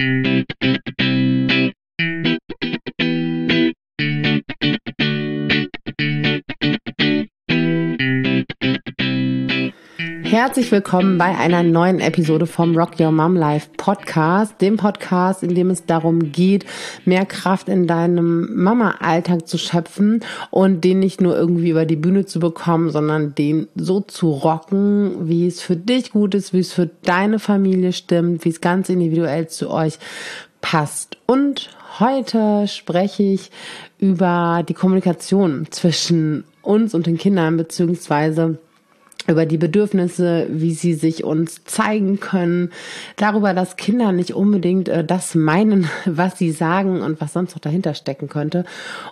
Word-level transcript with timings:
thank 0.00 0.24
you 0.24 0.29
Herzlich 10.42 10.72
willkommen 10.72 11.18
bei 11.18 11.36
einer 11.36 11.62
neuen 11.62 12.00
Episode 12.00 12.46
vom 12.46 12.74
Rock 12.74 12.98
Your 12.98 13.12
Mom 13.12 13.36
Life 13.36 13.68
Podcast, 13.76 14.58
dem 14.62 14.78
Podcast, 14.78 15.42
in 15.42 15.54
dem 15.54 15.68
es 15.68 15.84
darum 15.84 16.32
geht, 16.32 16.64
mehr 17.04 17.26
Kraft 17.26 17.68
in 17.68 17.86
deinem 17.86 18.48
Mama-Alltag 18.56 19.46
zu 19.46 19.58
schöpfen 19.58 20.24
und 20.50 20.82
den 20.82 20.98
nicht 20.98 21.20
nur 21.20 21.36
irgendwie 21.36 21.68
über 21.68 21.84
die 21.84 21.96
Bühne 21.96 22.24
zu 22.24 22.40
bekommen, 22.40 22.88
sondern 22.88 23.34
den 23.34 23.68
so 23.74 24.00
zu 24.00 24.30
rocken, 24.30 25.28
wie 25.28 25.46
es 25.46 25.60
für 25.60 25.76
dich 25.76 26.10
gut 26.10 26.34
ist, 26.34 26.54
wie 26.54 26.60
es 26.60 26.72
für 26.72 26.88
deine 27.02 27.38
Familie 27.38 27.92
stimmt, 27.92 28.42
wie 28.46 28.48
es 28.48 28.62
ganz 28.62 28.88
individuell 28.88 29.46
zu 29.48 29.68
euch 29.68 29.98
passt. 30.62 31.18
Und 31.26 31.68
heute 31.98 32.66
spreche 32.66 33.24
ich 33.24 33.50
über 33.98 34.64
die 34.66 34.72
Kommunikation 34.72 35.66
zwischen 35.68 36.44
uns 36.62 36.94
und 36.94 37.06
den 37.06 37.18
Kindern, 37.18 37.58
beziehungsweise 37.58 38.58
über 39.30 39.46
die 39.46 39.58
Bedürfnisse, 39.58 40.46
wie 40.50 40.72
sie 40.72 40.94
sich 40.94 41.24
uns 41.24 41.64
zeigen 41.64 42.20
können, 42.20 42.70
darüber, 43.16 43.54
dass 43.54 43.76
Kinder 43.76 44.12
nicht 44.12 44.34
unbedingt 44.34 44.88
äh, 44.88 45.04
das 45.04 45.34
meinen, 45.34 45.88
was 46.04 46.38
sie 46.38 46.50
sagen 46.50 47.00
und 47.02 47.20
was 47.20 47.32
sonst 47.32 47.54
noch 47.54 47.60
dahinter 47.60 47.94
stecken 47.94 48.28
könnte. 48.28 48.64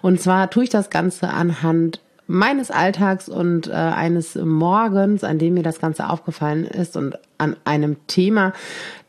Und 0.03 0.21
zwar 0.21 0.51
tue 0.51 0.65
ich 0.65 0.71
das 0.71 0.91
Ganze 0.91 1.29
anhand 1.29 2.01
meines 2.27 2.71
Alltags 2.71 3.29
und 3.29 3.69
äh, 3.69 3.73
eines 3.73 4.35
Morgens, 4.35 5.25
an 5.25 5.39
dem 5.39 5.55
mir 5.55 5.63
das 5.63 5.81
Ganze 5.81 6.11
aufgefallen 6.11 6.65
ist 6.65 6.97
und 6.97 7.19
an 7.39 7.57
einem 7.65 7.97
Thema, 8.07 8.53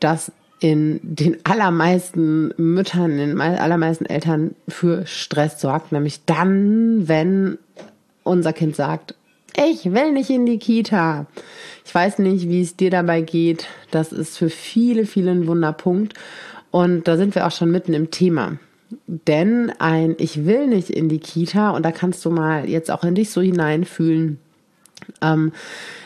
das 0.00 0.32
in 0.60 1.00
den 1.02 1.38
allermeisten 1.44 2.52
Müttern, 2.56 3.18
in 3.18 3.30
den 3.30 3.40
allermeisten 3.40 4.06
Eltern 4.06 4.54
für 4.68 5.06
Stress 5.06 5.60
sorgt, 5.60 5.92
nämlich 5.92 6.24
dann, 6.26 7.08
wenn 7.08 7.58
unser 8.24 8.52
Kind 8.52 8.76
sagt, 8.76 9.14
ich 9.56 9.92
will 9.92 10.12
nicht 10.12 10.30
in 10.30 10.46
die 10.46 10.58
Kita. 10.58 11.26
Ich 11.84 11.94
weiß 11.94 12.18
nicht, 12.18 12.48
wie 12.48 12.62
es 12.62 12.76
dir 12.76 12.90
dabei 12.90 13.20
geht. 13.20 13.66
Das 13.90 14.12
ist 14.12 14.38
für 14.38 14.50
viele, 14.50 15.06
viele 15.06 15.30
ein 15.32 15.46
Wunderpunkt. 15.46 16.14
Und 16.70 17.08
da 17.08 17.16
sind 17.16 17.34
wir 17.34 17.46
auch 17.46 17.52
schon 17.52 17.70
mitten 17.70 17.94
im 17.94 18.10
Thema. 18.10 18.58
Denn 19.06 19.72
ein 19.78 20.16
Ich 20.18 20.46
will 20.46 20.66
nicht 20.66 20.90
in 20.90 21.08
die 21.08 21.18
Kita, 21.18 21.70
und 21.70 21.84
da 21.84 21.92
kannst 21.92 22.24
du 22.24 22.30
mal 22.30 22.68
jetzt 22.68 22.90
auch 22.90 23.04
in 23.04 23.14
dich 23.14 23.30
so 23.30 23.40
hineinfühlen, 23.40 24.38
ähm, 25.22 25.52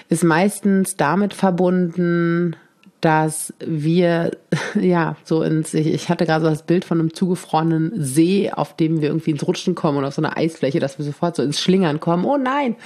ist 0.08 0.24
meistens 0.24 0.96
damit 0.96 1.34
verbunden, 1.34 2.56
dass 3.04 3.52
wir, 3.58 4.30
ja, 4.80 5.16
so 5.24 5.42
ins, 5.42 5.74
ich, 5.74 5.88
ich 5.88 6.08
hatte 6.08 6.24
gerade 6.24 6.44
so 6.44 6.50
das 6.50 6.62
Bild 6.62 6.84
von 6.84 6.98
einem 6.98 7.12
zugefrorenen 7.12 7.92
See, 7.96 8.50
auf 8.50 8.76
dem 8.76 9.02
wir 9.02 9.08
irgendwie 9.08 9.32
ins 9.32 9.46
Rutschen 9.46 9.74
kommen 9.74 9.98
oder 9.98 10.08
auf 10.08 10.14
so 10.14 10.22
einer 10.22 10.38
Eisfläche, 10.38 10.80
dass 10.80 10.96
wir 10.98 11.04
sofort 11.04 11.36
so 11.36 11.42
ins 11.42 11.60
Schlingern 11.60 12.00
kommen. 12.00 12.24
Oh 12.24 12.38
nein! 12.38 12.76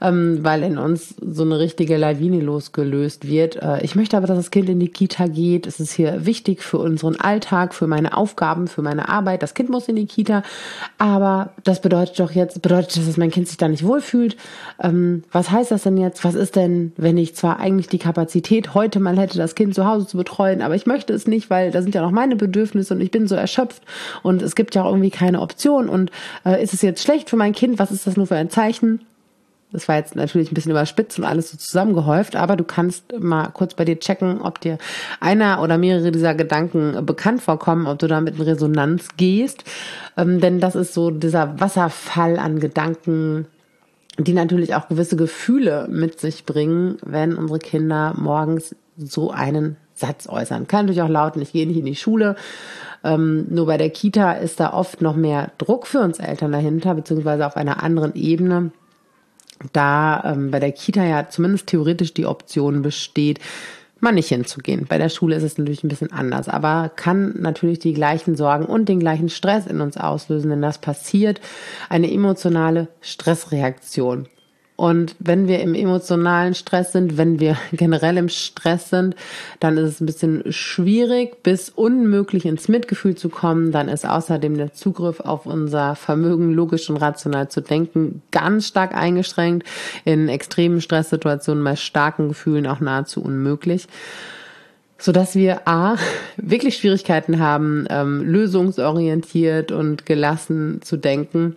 Ähm, 0.00 0.38
weil 0.42 0.62
in 0.62 0.78
uns 0.78 1.14
so 1.20 1.42
eine 1.42 1.58
richtige 1.58 1.96
Lawine 1.96 2.40
losgelöst 2.40 3.26
wird. 3.26 3.56
Äh, 3.56 3.84
ich 3.84 3.94
möchte 3.94 4.16
aber, 4.16 4.26
dass 4.26 4.36
das 4.36 4.50
Kind 4.50 4.68
in 4.68 4.80
die 4.80 4.88
Kita 4.88 5.26
geht. 5.26 5.66
Es 5.66 5.80
ist 5.80 5.92
hier 5.92 6.26
wichtig 6.26 6.62
für 6.62 6.78
unseren 6.78 7.16
Alltag, 7.16 7.74
für 7.74 7.86
meine 7.86 8.16
Aufgaben, 8.16 8.68
für 8.68 8.82
meine 8.82 9.08
Arbeit. 9.08 9.42
Das 9.42 9.54
Kind 9.54 9.70
muss 9.70 9.88
in 9.88 9.96
die 9.96 10.06
Kita, 10.06 10.42
aber 10.98 11.50
das 11.64 11.80
bedeutet 11.80 12.18
doch 12.20 12.30
jetzt, 12.32 12.62
bedeutet 12.62 12.96
das, 12.96 13.06
dass 13.06 13.16
mein 13.16 13.30
Kind 13.30 13.48
sich 13.48 13.56
da 13.56 13.68
nicht 13.68 13.84
wohlfühlt. 13.84 14.36
Ähm, 14.82 15.24
was 15.32 15.50
heißt 15.50 15.70
das 15.70 15.82
denn 15.82 15.96
jetzt? 15.96 16.24
Was 16.24 16.34
ist 16.34 16.56
denn, 16.56 16.92
wenn 16.96 17.18
ich 17.18 17.34
zwar 17.34 17.58
eigentlich 17.60 17.88
die 17.88 17.98
Kapazität 17.98 18.74
heute 18.74 19.00
mal 19.00 19.18
hätte, 19.18 19.38
das 19.38 19.54
Kind 19.54 19.74
zu 19.74 19.86
Hause 19.86 20.06
zu 20.06 20.16
betreuen, 20.16 20.62
aber 20.62 20.74
ich 20.74 20.86
möchte 20.86 21.12
es 21.12 21.26
nicht, 21.26 21.50
weil 21.50 21.70
da 21.70 21.82
sind 21.82 21.94
ja 21.94 22.02
noch 22.02 22.10
meine 22.10 22.36
Bedürfnisse 22.36 22.94
und 22.94 23.00
ich 23.00 23.10
bin 23.10 23.26
so 23.26 23.34
erschöpft 23.34 23.82
und 24.22 24.42
es 24.42 24.54
gibt 24.54 24.74
ja 24.74 24.82
auch 24.82 24.90
irgendwie 24.90 25.10
keine 25.10 25.40
Option 25.40 25.88
und 25.88 26.10
äh, 26.44 26.62
ist 26.62 26.74
es 26.74 26.82
jetzt 26.82 27.02
schlecht 27.02 27.30
für 27.30 27.36
mein 27.36 27.52
Kind? 27.52 27.78
Was 27.78 27.90
ist 27.90 28.06
das 28.06 28.16
nur 28.16 28.26
für 28.26 28.36
ein 28.36 28.50
Zeichen? 28.50 29.00
Das 29.76 29.88
war 29.88 29.96
jetzt 29.96 30.16
natürlich 30.16 30.50
ein 30.50 30.54
bisschen 30.54 30.70
überspitzt 30.70 31.18
und 31.18 31.26
alles 31.26 31.50
so 31.50 31.58
zusammengehäuft, 31.58 32.34
aber 32.34 32.56
du 32.56 32.64
kannst 32.64 33.12
mal 33.20 33.48
kurz 33.48 33.74
bei 33.74 33.84
dir 33.84 34.00
checken, 34.00 34.40
ob 34.40 34.58
dir 34.58 34.78
einer 35.20 35.60
oder 35.60 35.76
mehrere 35.76 36.10
dieser 36.10 36.34
Gedanken 36.34 37.04
bekannt 37.04 37.42
vorkommen, 37.42 37.86
ob 37.86 37.98
du 37.98 38.06
damit 38.06 38.36
in 38.36 38.40
Resonanz 38.40 39.08
gehst. 39.18 39.64
Ähm, 40.16 40.40
denn 40.40 40.60
das 40.60 40.76
ist 40.76 40.94
so 40.94 41.10
dieser 41.10 41.60
Wasserfall 41.60 42.38
an 42.38 42.58
Gedanken, 42.58 43.48
die 44.16 44.32
natürlich 44.32 44.74
auch 44.74 44.88
gewisse 44.88 45.16
Gefühle 45.16 45.88
mit 45.90 46.20
sich 46.20 46.46
bringen, 46.46 46.96
wenn 47.04 47.34
unsere 47.34 47.58
Kinder 47.58 48.14
morgens 48.16 48.74
so 48.96 49.30
einen 49.30 49.76
Satz 49.92 50.26
äußern. 50.26 50.68
Kann 50.68 50.86
natürlich 50.86 51.02
auch 51.02 51.10
lauten, 51.10 51.42
ich 51.42 51.52
gehe 51.52 51.66
nicht 51.66 51.76
in 51.76 51.84
die 51.84 51.96
Schule. 51.96 52.36
Ähm, 53.04 53.44
nur 53.50 53.66
bei 53.66 53.76
der 53.76 53.90
Kita 53.90 54.32
ist 54.32 54.58
da 54.58 54.72
oft 54.72 55.02
noch 55.02 55.16
mehr 55.16 55.50
Druck 55.58 55.86
für 55.86 56.00
uns 56.00 56.18
Eltern 56.18 56.52
dahinter, 56.52 56.94
beziehungsweise 56.94 57.46
auf 57.46 57.58
einer 57.58 57.82
anderen 57.82 58.14
Ebene 58.14 58.70
da 59.72 60.22
ähm, 60.24 60.50
bei 60.50 60.60
der 60.60 60.72
Kita 60.72 61.04
ja 61.04 61.28
zumindest 61.28 61.66
theoretisch 61.68 62.14
die 62.14 62.26
Option 62.26 62.82
besteht, 62.82 63.40
mal 64.00 64.12
nicht 64.12 64.28
hinzugehen. 64.28 64.86
Bei 64.88 64.98
der 64.98 65.08
Schule 65.08 65.36
ist 65.36 65.42
es 65.42 65.58
natürlich 65.58 65.82
ein 65.82 65.88
bisschen 65.88 66.12
anders, 66.12 66.48
aber 66.48 66.90
kann 66.94 67.34
natürlich 67.40 67.78
die 67.78 67.94
gleichen 67.94 68.36
Sorgen 68.36 68.66
und 68.66 68.88
den 68.88 69.00
gleichen 69.00 69.28
Stress 69.28 69.66
in 69.66 69.80
uns 69.80 69.96
auslösen, 69.96 70.50
denn 70.50 70.62
das 70.62 70.78
passiert 70.78 71.40
eine 71.88 72.12
emotionale 72.12 72.88
Stressreaktion. 73.00 74.28
Und 74.76 75.16
wenn 75.18 75.48
wir 75.48 75.60
im 75.60 75.74
emotionalen 75.74 76.54
Stress 76.54 76.92
sind, 76.92 77.16
wenn 77.16 77.40
wir 77.40 77.56
generell 77.72 78.18
im 78.18 78.28
Stress 78.28 78.90
sind, 78.90 79.16
dann 79.58 79.78
ist 79.78 79.88
es 79.88 80.00
ein 80.00 80.06
bisschen 80.06 80.44
schwierig 80.50 81.42
bis 81.42 81.70
unmöglich 81.70 82.44
ins 82.44 82.68
Mitgefühl 82.68 83.14
zu 83.14 83.30
kommen. 83.30 83.72
Dann 83.72 83.88
ist 83.88 84.06
außerdem 84.06 84.56
der 84.56 84.74
Zugriff 84.74 85.20
auf 85.20 85.46
unser 85.46 85.96
Vermögen, 85.96 86.52
logisch 86.52 86.88
und 86.90 86.98
rational 86.98 87.48
zu 87.48 87.62
denken, 87.62 88.22
ganz 88.30 88.68
stark 88.68 88.94
eingeschränkt. 88.94 89.66
In 90.04 90.28
extremen 90.28 90.82
Stresssituationen 90.82 91.64
bei 91.64 91.76
starken 91.76 92.28
Gefühlen 92.28 92.66
auch 92.66 92.80
nahezu 92.80 93.22
unmöglich 93.22 93.88
so 94.98 95.12
dass 95.12 95.34
wir 95.34 95.68
a 95.68 95.96
wirklich 96.38 96.78
Schwierigkeiten 96.78 97.38
haben, 97.38 97.86
ähm, 97.90 98.22
lösungsorientiert 98.24 99.70
und 99.70 100.06
gelassen 100.06 100.80
zu 100.80 100.96
denken 100.96 101.54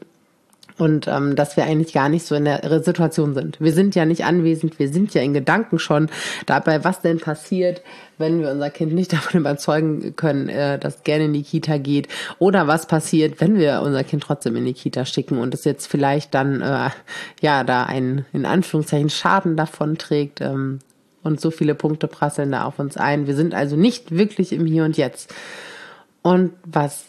und 0.79 1.07
ähm, 1.07 1.35
dass 1.35 1.57
wir 1.57 1.65
eigentlich 1.65 1.93
gar 1.93 2.09
nicht 2.09 2.25
so 2.25 2.35
in 2.35 2.45
der 2.45 2.81
Situation 2.81 3.33
sind. 3.33 3.59
Wir 3.59 3.73
sind 3.73 3.95
ja 3.95 4.05
nicht 4.05 4.23
anwesend, 4.23 4.79
wir 4.79 4.89
sind 4.89 5.13
ja 5.13 5.21
in 5.21 5.33
Gedanken 5.33 5.77
schon 5.77 6.09
dabei, 6.45 6.83
was 6.83 7.01
denn 7.01 7.19
passiert, 7.19 7.81
wenn 8.17 8.41
wir 8.41 8.51
unser 8.51 8.69
Kind 8.69 8.93
nicht 8.93 9.11
davon 9.13 9.41
überzeugen 9.41 10.15
können, 10.15 10.47
äh, 10.47 10.79
dass 10.79 11.03
gerne 11.03 11.25
in 11.25 11.33
die 11.33 11.43
Kita 11.43 11.77
geht 11.77 12.07
oder 12.39 12.67
was 12.67 12.87
passiert, 12.87 13.41
wenn 13.41 13.57
wir 13.57 13.81
unser 13.83 14.03
Kind 14.03 14.23
trotzdem 14.23 14.55
in 14.55 14.65
die 14.65 14.73
Kita 14.73 15.05
schicken 15.05 15.37
und 15.37 15.53
es 15.53 15.65
jetzt 15.65 15.87
vielleicht 15.87 16.33
dann 16.33 16.61
äh, 16.61 16.89
ja 17.41 17.63
da 17.63 17.83
einen 17.83 18.25
in 18.31 18.45
Anführungszeichen 18.45 19.09
Schaden 19.09 19.57
davon 19.57 19.97
trägt. 19.97 20.41
Ähm, 20.41 20.79
und 21.21 21.41
so 21.41 21.51
viele 21.51 21.75
Punkte 21.75 22.07
prasseln 22.07 22.53
da 22.53 22.63
auf 22.63 22.79
uns 22.79 22.95
ein. 22.95 23.27
Wir 23.27 23.35
sind 23.35 23.53
also 23.53 23.75
nicht 23.75 24.15
wirklich 24.15 24.53
im 24.53 24.65
Hier 24.65 24.85
und 24.85 24.95
Jetzt. 24.95 25.35
Und 26.21 26.53
was 26.63 27.05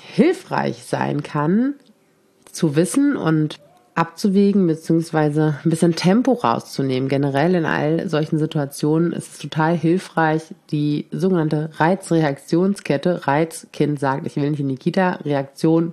hilfreich 0.00 0.84
sein 0.84 1.24
kann, 1.24 1.74
zu 2.52 2.76
wissen 2.76 3.16
und 3.16 3.58
abzuwägen 3.94 4.66
beziehungsweise 4.66 5.58
ein 5.64 5.70
bisschen 5.70 5.94
Tempo 5.94 6.32
rauszunehmen. 6.32 7.08
Generell 7.08 7.54
in 7.54 7.66
all 7.66 8.08
solchen 8.08 8.38
Situationen 8.38 9.12
ist 9.12 9.32
es 9.32 9.38
total 9.38 9.76
hilfreich, 9.76 10.42
die 10.70 11.06
sogenannte 11.10 11.70
Reizreaktionskette. 11.74 13.26
Reiz, 13.26 13.66
Kind 13.72 14.00
sagt, 14.00 14.26
ich 14.26 14.36
will 14.36 14.50
nicht 14.50 14.60
in 14.60 14.68
die 14.68 14.76
Kita, 14.76 15.18
Reaktion, 15.24 15.92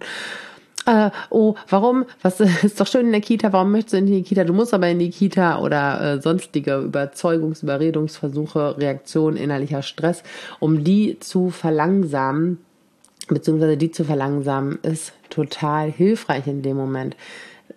äh, 0.86 1.12
oh, 1.30 1.56
warum? 1.68 2.06
Was 2.22 2.40
ist 2.64 2.80
doch 2.80 2.88
schön 2.88 3.08
in 3.08 3.12
der 3.12 3.22
Kita, 3.22 3.54
warum 3.54 3.72
möchtest 3.72 3.94
du 3.94 3.98
in 3.98 4.06
die 4.08 4.24
Kita? 4.24 4.44
Du 4.44 4.54
musst 4.54 4.74
aber 4.74 4.88
in 4.88 5.00
die 5.00 5.10
Kita 5.10 5.60
oder 5.60 6.02
äh, 6.02 6.22
sonstige 6.22 6.78
Überzeugungs-, 6.78 7.64
Überredungsversuche, 7.64 8.78
Reaktion, 8.78 9.36
innerlicher 9.36 9.82
Stress, 9.82 10.24
um 10.60 10.84
die 10.84 11.20
zu 11.20 11.50
verlangsamen, 11.50 12.60
beziehungsweise 13.34 13.78
die 13.78 13.92
zu 13.92 14.04
verlangsamen, 14.04 14.80
ist 14.84 15.14
total 15.30 15.92
hilfreich 15.92 16.48
in 16.48 16.62
dem 16.62 16.78
Moment. 16.78 17.16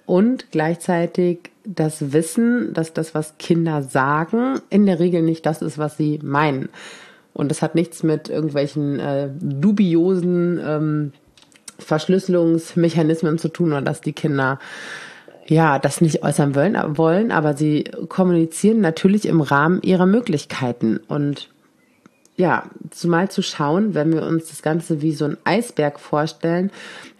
Und 0.07 0.51
gleichzeitig 0.51 1.51
das 1.65 2.13
Wissen, 2.13 2.73
dass 2.75 2.93
das, 2.93 3.15
was 3.15 3.39
Kinder 3.39 3.83
sagen, 3.83 4.61
in 4.69 4.87
der 4.87 4.99
Regel 4.99 5.23
nicht 5.23 5.47
das 5.47 5.63
ist, 5.63 5.79
was 5.79 5.97
sie 5.97 6.19
meinen. 6.23 6.69
Und 7.35 7.51
das 7.51 7.63
hat 7.63 7.75
nichts 7.75 8.03
mit 8.03 8.29
irgendwelchen 8.29 8.99
äh, 8.99 9.31
dubiosen 9.41 10.61
ähm, 10.65 11.13
Verschlüsselungsmechanismen 11.79 13.39
zu 13.39 13.49
tun 13.49 13.73
oder 13.73 13.83
dass 13.83 14.01
die 14.01 14.13
Kinder 14.13 14.59
ja 15.47 15.79
das 15.79 16.01
nicht 16.01 16.23
äußern 16.23 16.55
wollen, 16.55 16.77
wollen, 16.97 17.33
aber 17.33 17.55
sie 17.55 17.85
kommunizieren 18.09 18.81
natürlich 18.81 19.27
im 19.27 19.41
Rahmen 19.41 19.81
ihrer 19.83 20.07
Möglichkeiten. 20.07 20.99
Und 21.09 21.49
ja, 22.37 22.65
zumal 22.91 23.31
zu 23.31 23.43
schauen, 23.43 23.95
wenn 23.95 24.13
wir 24.13 24.23
uns 24.23 24.49
das 24.49 24.63
Ganze 24.63 25.03
wie 25.03 25.13
so 25.13 25.27
ein 25.27 25.37
Eisberg 25.45 26.01
vorstellen, 26.01 26.71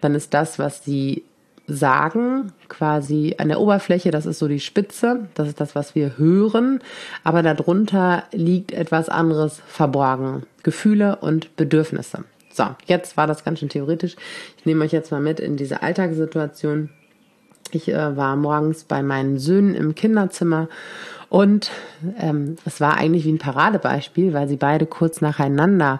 dann 0.01 0.15
ist 0.15 0.33
das, 0.33 0.59
was 0.59 0.83
sie 0.83 1.23
sagen, 1.67 2.51
quasi 2.67 3.35
an 3.37 3.47
der 3.47 3.61
Oberfläche, 3.61 4.11
das 4.11 4.25
ist 4.25 4.39
so 4.39 4.47
die 4.47 4.59
Spitze, 4.59 5.27
das 5.35 5.47
ist 5.47 5.61
das, 5.61 5.75
was 5.75 5.95
wir 5.95 6.17
hören, 6.17 6.81
aber 7.23 7.41
darunter 7.41 8.23
liegt 8.31 8.71
etwas 8.73 9.07
anderes 9.07 9.61
verborgen, 9.65 10.43
Gefühle 10.63 11.17
und 11.17 11.55
Bedürfnisse. 11.55 12.25
So, 12.51 12.67
jetzt 12.85 13.17
war 13.17 13.27
das 13.27 13.43
ganz 13.43 13.59
schön 13.59 13.69
theoretisch. 13.69 14.15
Ich 14.57 14.65
nehme 14.65 14.83
euch 14.83 14.91
jetzt 14.91 15.11
mal 15.11 15.21
mit 15.21 15.39
in 15.39 15.57
diese 15.57 15.81
Alltagssituation. 15.81 16.89
Ich 17.71 17.87
äh, 17.89 18.15
war 18.15 18.35
morgens 18.35 18.83
bei 18.83 19.01
meinen 19.01 19.39
Söhnen 19.39 19.73
im 19.73 19.95
Kinderzimmer 19.95 20.67
und 21.33 21.71
ähm, 22.19 22.57
es 22.63 22.79
war 22.79 22.95
eigentlich 22.95 23.25
wie 23.25 23.31
ein 23.31 23.39
Paradebeispiel, 23.39 24.33
weil 24.33 24.47
sie 24.47 24.55
beide 24.55 24.85
kurz 24.85 25.19
nacheinander 25.19 25.99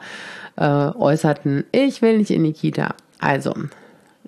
äh, 0.58 0.64
äußerten, 0.64 1.64
ich 1.72 2.04
will 2.04 2.20
nicht 2.20 2.30
in 2.30 2.44
die 2.44 2.54
Kita. 2.54 2.94
Also, 3.20 3.56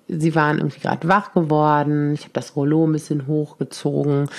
sie 0.07 0.33
waren 0.33 0.57
irgendwie 0.57 0.79
gerade 0.79 1.07
wach 1.07 1.31
geworden. 1.31 2.15
Ich 2.15 2.21
habe 2.21 2.31
das 2.33 2.55
Rollo 2.55 2.87
ein 2.87 2.91
bisschen 2.91 3.27
hochgezogen. 3.27 4.29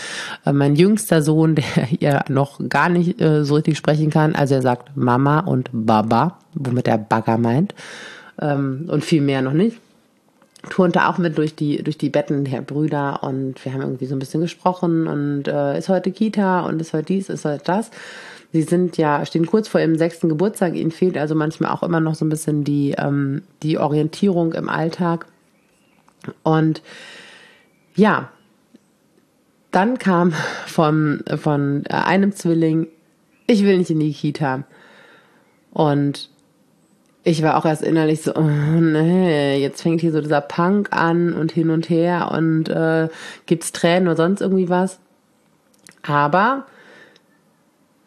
Äh, 0.45 0.53
mein 0.53 0.75
jüngster 0.75 1.23
Sohn, 1.23 1.55
der 1.55 1.65
ja 2.01 2.25
noch 2.29 2.59
gar 2.69 2.89
nicht 2.89 3.21
äh, 3.21 3.45
so 3.45 3.55
richtig 3.55 3.79
sprechen 3.79 4.11
kann, 4.11 4.35
also 4.35 4.57
er 4.57 4.63
sagt 4.63 4.97
Mama 4.97 5.39
und 5.39 5.71
Baba, 5.73 6.39
womit 6.55 6.89
er 6.89 6.99
Bagger 6.99 7.39
meint. 7.39 7.77
Ähm, 8.41 8.89
und 8.91 9.05
viel 9.05 9.21
mehr 9.21 9.41
noch 9.41 9.53
nicht 9.53 9.79
turnte 10.69 11.07
auch 11.07 11.19
mit 11.19 11.39
durch 11.39 11.55
die, 11.55 11.83
durch 11.83 11.99
die 11.99 12.11
Betten 12.11 12.45
der 12.45 12.61
Brüder 12.61 13.23
und 13.23 13.65
wir 13.65 13.73
haben 13.73 13.83
irgendwie 13.83 14.07
so 14.07 14.17
ein 14.17 14.19
bisschen 14.19 14.41
gesprochen 14.41 15.07
und 15.07 15.49
äh, 15.49 15.79
ist 15.79 15.89
heute 15.89 16.11
Kita 16.11 16.61
und 16.61 16.81
ist 16.81 16.93
heute 16.93 17.05
dies, 17.05 17.29
ist 17.29 17.45
heute 17.45 17.63
das. 17.65 17.91
Sie 18.53 18.63
sind 18.63 18.97
ja, 18.97 19.25
stehen 19.27 19.47
kurz 19.47 19.69
vor 19.69 19.81
ihrem 19.81 19.97
sechsten 19.97 20.29
Geburtstag, 20.29 20.75
ihnen 20.75 20.91
fehlt 20.91 21.19
also 21.19 21.35
manchmal 21.35 21.73
auch 21.73 21.83
immer 21.83 22.01
noch 22.01 22.15
so 22.15 22.25
ein 22.25 22.31
bisschen 22.31 22.65
die, 22.65 22.95
ähm, 22.97 23.43
die 23.63 23.79
Orientierung 23.79 24.55
im 24.55 24.69
Alltag. 24.69 25.27
Und 26.43 26.83
ja, 27.95 28.31
dann 29.71 29.99
kam 29.99 30.33
vom, 30.67 31.21
von 31.37 31.87
einem 31.89 32.33
Zwilling, 32.33 32.89
ich 33.47 33.65
will 33.65 33.79
nicht 33.79 33.91
in 33.91 34.01
die 34.01 34.13
Kita. 34.13 34.65
Und 35.71 36.31
ich 37.27 37.43
war 37.43 37.57
auch 37.57 37.65
erst 37.65 37.83
innerlich 37.83 38.23
so, 38.23 38.37
oh, 38.37 38.41
nee, 38.41 39.61
jetzt 39.61 39.83
fängt 39.83 40.01
hier 40.01 40.13
so 40.13 40.21
dieser 40.21 40.41
Punk 40.41 40.93
an 40.93 41.33
und 41.33 41.51
hin 41.51 41.71
und 41.71 41.91
her 41.91 42.31
und 42.31 42.69
äh, 42.69 43.09
gibt's 43.47 43.73
Tränen 43.73 44.07
oder 44.07 44.17
sonst 44.17 44.43
irgendwie 44.43 44.69
was. 44.69 45.01
Aber 46.07 46.67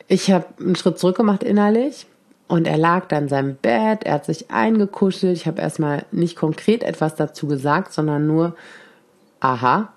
ich 0.07 0.31
habe 0.31 0.45
einen 0.61 0.77
Schritt 0.77 0.99
zurück 0.99 1.17
gemacht 1.17 1.43
innerlich 1.43 2.07
und 2.47 2.65
er 2.65 2.77
lag 2.77 3.09
dann 3.09 3.23
in 3.23 3.29
seinem 3.29 3.55
Bett, 3.55 4.05
er 4.05 4.13
hat 4.13 4.25
sich 4.25 4.51
eingekuschelt. 4.51 5.35
Ich 5.35 5.47
habe 5.47 5.61
erstmal 5.61 6.05
nicht 6.13 6.37
konkret 6.37 6.81
etwas 6.81 7.15
dazu 7.15 7.45
gesagt, 7.45 7.91
sondern 7.91 8.25
nur, 8.25 8.55
aha, 9.41 9.91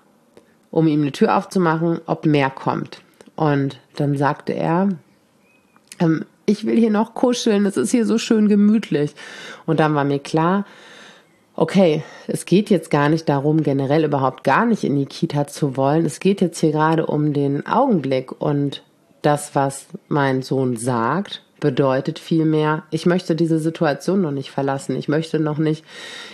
um 0.69 0.85
ihm 0.85 1.01
eine 1.01 1.13
Tür 1.13 1.37
aufzumachen, 1.37 2.01
ob 2.07 2.25
mehr 2.25 2.49
kommt. 2.49 3.01
Und 3.37 3.79
dann 3.95 4.17
sagte 4.17 4.51
er, 4.51 4.89
ähm, 5.99 6.25
ich 6.45 6.65
will 6.65 6.77
hier 6.77 6.91
noch 6.91 7.13
kuscheln, 7.13 7.65
es 7.65 7.77
ist 7.77 7.91
hier 7.91 8.05
so 8.05 8.17
schön 8.17 8.47
gemütlich. 8.47 9.15
Und 9.65 9.79
dann 9.79 9.95
war 9.95 10.03
mir 10.03 10.19
klar, 10.19 10.65
okay, 11.55 12.03
es 12.27 12.45
geht 12.45 12.69
jetzt 12.69 12.89
gar 12.89 13.09
nicht 13.09 13.29
darum, 13.29 13.63
generell 13.63 14.03
überhaupt 14.03 14.43
gar 14.43 14.65
nicht 14.65 14.83
in 14.83 14.95
die 14.95 15.05
Kita 15.05 15.47
zu 15.47 15.77
wollen. 15.77 16.05
Es 16.05 16.19
geht 16.19 16.41
jetzt 16.41 16.59
hier 16.59 16.71
gerade 16.71 17.05
um 17.05 17.33
den 17.33 17.65
Augenblick 17.65 18.41
und 18.41 18.83
das, 19.21 19.55
was 19.55 19.85
mein 20.07 20.41
Sohn 20.41 20.75
sagt, 20.75 21.42
bedeutet 21.63 22.19
vielmehr, 22.19 22.83
ich 22.91 23.05
möchte 23.05 23.37
diese 23.37 23.57
Situation 23.57 24.21
noch 24.21 24.31
nicht 24.31 24.51
verlassen. 24.51 24.97
Ich 24.97 25.07
möchte 25.07 25.39
noch 25.39 25.57
nicht 25.57 25.85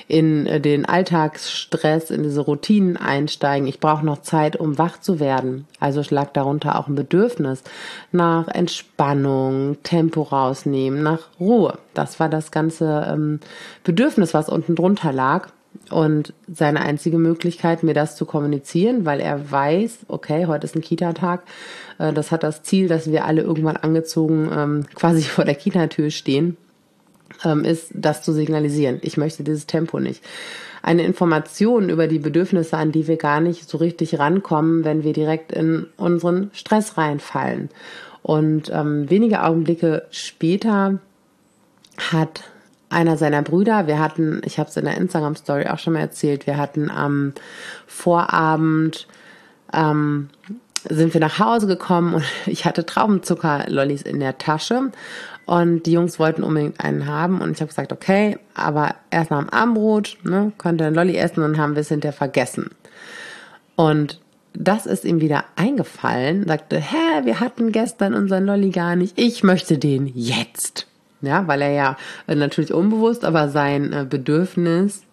in 0.07 0.47
äh, 0.47 0.59
den 0.59 0.85
Alltagsstress, 0.85 2.09
in 2.09 2.23
diese 2.23 2.41
Routinen 2.41 2.97
einsteigen. 2.97 3.67
Ich 3.67 3.79
brauche 3.79 4.03
noch 4.03 4.23
Zeit, 4.23 4.55
um 4.55 4.79
wach 4.79 4.99
zu 4.99 5.19
werden. 5.19 5.67
Also 5.79 6.01
lag 6.09 6.31
darunter 6.33 6.79
auch 6.79 6.87
ein 6.87 6.95
Bedürfnis 6.95 7.61
nach 8.11 8.47
Entspannung, 8.47 9.77
Tempo 9.83 10.23
rausnehmen, 10.23 11.03
nach 11.03 11.27
Ruhe. 11.39 11.77
Das 11.93 12.19
war 12.19 12.27
das 12.27 12.49
ganze 12.49 13.05
ähm, 13.07 13.39
Bedürfnis, 13.83 14.33
was 14.33 14.49
unten 14.49 14.73
drunter 14.73 15.13
lag. 15.13 15.49
Und 15.89 16.33
seine 16.47 16.81
einzige 16.81 17.17
Möglichkeit, 17.17 17.81
mir 17.81 17.95
das 17.95 18.15
zu 18.15 18.25
kommunizieren, 18.25 19.05
weil 19.05 19.19
er 19.19 19.51
weiß, 19.51 19.99
okay, 20.07 20.45
heute 20.45 20.65
ist 20.65 20.75
ein 20.75 20.81
Kita-Tag, 20.81 21.43
äh, 21.97 22.13
das 22.13 22.31
hat 22.31 22.43
das 22.43 22.61
Ziel, 22.63 22.87
dass 22.87 23.11
wir 23.11 23.25
alle 23.25 23.41
irgendwann 23.41 23.77
angezogen 23.77 24.49
ähm, 24.55 24.85
quasi 24.93 25.21
vor 25.23 25.45
der 25.45 25.55
Kita-Tür 25.55 26.11
stehen, 26.11 26.57
ähm, 27.43 27.65
ist, 27.65 27.91
das 27.93 28.21
zu 28.21 28.33
signalisieren. 28.33 28.99
Ich 29.01 29.17
möchte 29.17 29.43
dieses 29.43 29.65
Tempo 29.65 29.99
nicht. 29.99 30.23
Eine 30.81 31.03
Information 31.03 31.89
über 31.89 32.07
die 32.07 32.19
Bedürfnisse, 32.19 32.77
an 32.77 32.91
die 32.91 33.07
wir 33.07 33.17
gar 33.17 33.41
nicht 33.41 33.67
so 33.67 33.77
richtig 33.77 34.17
rankommen, 34.17 34.85
wenn 34.85 35.03
wir 35.03 35.13
direkt 35.13 35.51
in 35.51 35.87
unseren 35.97 36.51
Stress 36.53 36.97
reinfallen. 36.97 37.69
Und 38.21 38.71
ähm, 38.73 39.09
wenige 39.09 39.43
Augenblicke 39.43 40.05
später 40.11 40.99
hat 41.97 42.43
einer 42.89 43.17
seiner 43.17 43.41
Brüder, 43.41 43.87
wir 43.87 43.99
hatten, 43.99 44.41
ich 44.45 44.59
habe 44.59 44.69
es 44.69 44.77
in 44.77 44.85
der 44.85 44.97
Instagram-Story 44.97 45.67
auch 45.67 45.79
schon 45.79 45.93
mal 45.93 45.99
erzählt, 45.99 46.47
wir 46.47 46.57
hatten 46.57 46.89
am 46.89 47.33
Vorabend, 47.85 49.07
ähm, 49.73 50.29
sind 50.87 51.13
wir 51.13 51.21
nach 51.21 51.39
Hause 51.39 51.67
gekommen 51.67 52.15
und 52.15 52.23
ich 52.45 52.65
hatte 52.65 52.85
Traubenzucker-Lollis 52.85 54.01
in 54.01 54.19
der 54.19 54.37
Tasche 54.37 54.91
und 55.45 55.83
die 55.83 55.91
Jungs 55.91 56.19
wollten 56.19 56.43
unbedingt 56.43 56.83
einen 56.83 57.05
haben 57.05 57.41
und 57.41 57.51
ich 57.51 57.61
habe 57.61 57.69
gesagt, 57.69 57.91
okay, 57.91 58.37
aber 58.53 58.95
erst 59.11 59.31
nach 59.31 59.39
dem 59.39 59.49
Abendbrot, 59.49 60.17
ne, 60.23 60.51
konnte 60.57 60.85
ein 60.85 60.95
Lolli 60.95 61.15
essen 61.15 61.43
und 61.43 61.57
haben 61.57 61.75
wir 61.75 61.81
es 61.81 61.89
hinterher 61.89 62.13
vergessen. 62.13 62.71
Und 63.75 64.19
das 64.53 64.85
ist 64.85 65.05
ihm 65.05 65.21
wieder 65.21 65.45
eingefallen, 65.55 66.47
sagte, 66.47 66.77
hä, 66.77 67.23
wir 67.23 67.39
hatten 67.39 67.71
gestern 67.71 68.13
unseren 68.13 68.45
Lolli 68.45 68.71
gar 68.71 68.95
nicht, 68.95 69.17
ich 69.17 69.43
möchte 69.43 69.77
den 69.77 70.07
jetzt. 70.07 70.88
Ja, 71.21 71.47
weil 71.47 71.61
er 71.61 71.71
ja 71.71 71.97
äh, 72.27 72.35
natürlich 72.35 72.73
unbewusst, 72.73 73.25
aber 73.25 73.49
sein 73.49 73.91
äh, 73.91 74.05
Bedürfnis, 74.09 75.03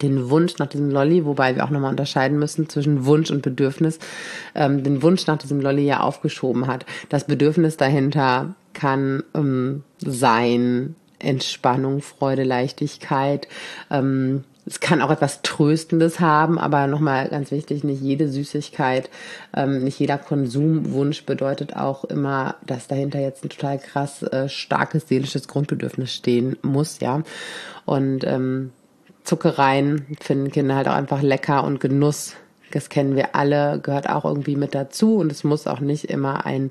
den 0.00 0.30
Wunsch 0.30 0.58
nach 0.58 0.68
diesem 0.68 0.90
Lolli, 0.90 1.24
wobei 1.24 1.54
wir 1.54 1.64
auch 1.64 1.70
nochmal 1.70 1.90
unterscheiden 1.90 2.38
müssen 2.38 2.68
zwischen 2.68 3.04
Wunsch 3.04 3.30
und 3.30 3.42
Bedürfnis, 3.42 3.98
ähm, 4.54 4.82
den 4.82 5.02
Wunsch 5.02 5.26
nach 5.26 5.38
diesem 5.38 5.60
Lolli 5.60 5.84
ja 5.84 6.00
aufgeschoben 6.00 6.66
hat. 6.66 6.86
Das 7.08 7.26
Bedürfnis 7.26 7.76
dahinter 7.76 8.54
kann 8.72 9.22
ähm, 9.34 9.84
sein 9.98 10.96
Entspannung, 11.18 12.00
Freude, 12.00 12.42
Leichtigkeit, 12.42 13.48
ähm, 13.90 14.44
es 14.64 14.78
kann 14.80 15.02
auch 15.02 15.10
etwas 15.10 15.42
Tröstendes 15.42 16.20
haben, 16.20 16.58
aber 16.58 16.86
nochmal 16.86 17.28
ganz 17.28 17.50
wichtig, 17.50 17.82
nicht 17.82 18.00
jede 18.00 18.28
Süßigkeit, 18.28 19.10
ähm, 19.56 19.82
nicht 19.82 19.98
jeder 19.98 20.18
Konsumwunsch 20.18 21.24
bedeutet 21.24 21.76
auch 21.76 22.04
immer, 22.04 22.56
dass 22.64 22.86
dahinter 22.86 23.18
jetzt 23.18 23.44
ein 23.44 23.48
total 23.48 23.78
krass 23.78 24.22
äh, 24.22 24.48
starkes 24.48 25.08
seelisches 25.08 25.48
Grundbedürfnis 25.48 26.12
stehen 26.12 26.56
muss, 26.62 27.00
ja. 27.00 27.22
Und 27.84 28.24
ähm, 28.24 28.70
Zuckereien 29.24 30.06
finden 30.20 30.50
Kinder 30.52 30.76
halt 30.76 30.88
auch 30.88 30.94
einfach 30.94 31.22
lecker 31.22 31.64
und 31.64 31.80
Genuss. 31.80 32.36
Das 32.70 32.88
kennen 32.88 33.16
wir 33.16 33.34
alle, 33.36 33.80
gehört 33.80 34.08
auch 34.08 34.24
irgendwie 34.24 34.56
mit 34.56 34.74
dazu 34.74 35.16
und 35.16 35.30
es 35.30 35.44
muss 35.44 35.66
auch 35.66 35.80
nicht 35.80 36.04
immer 36.04 36.46
ein 36.46 36.70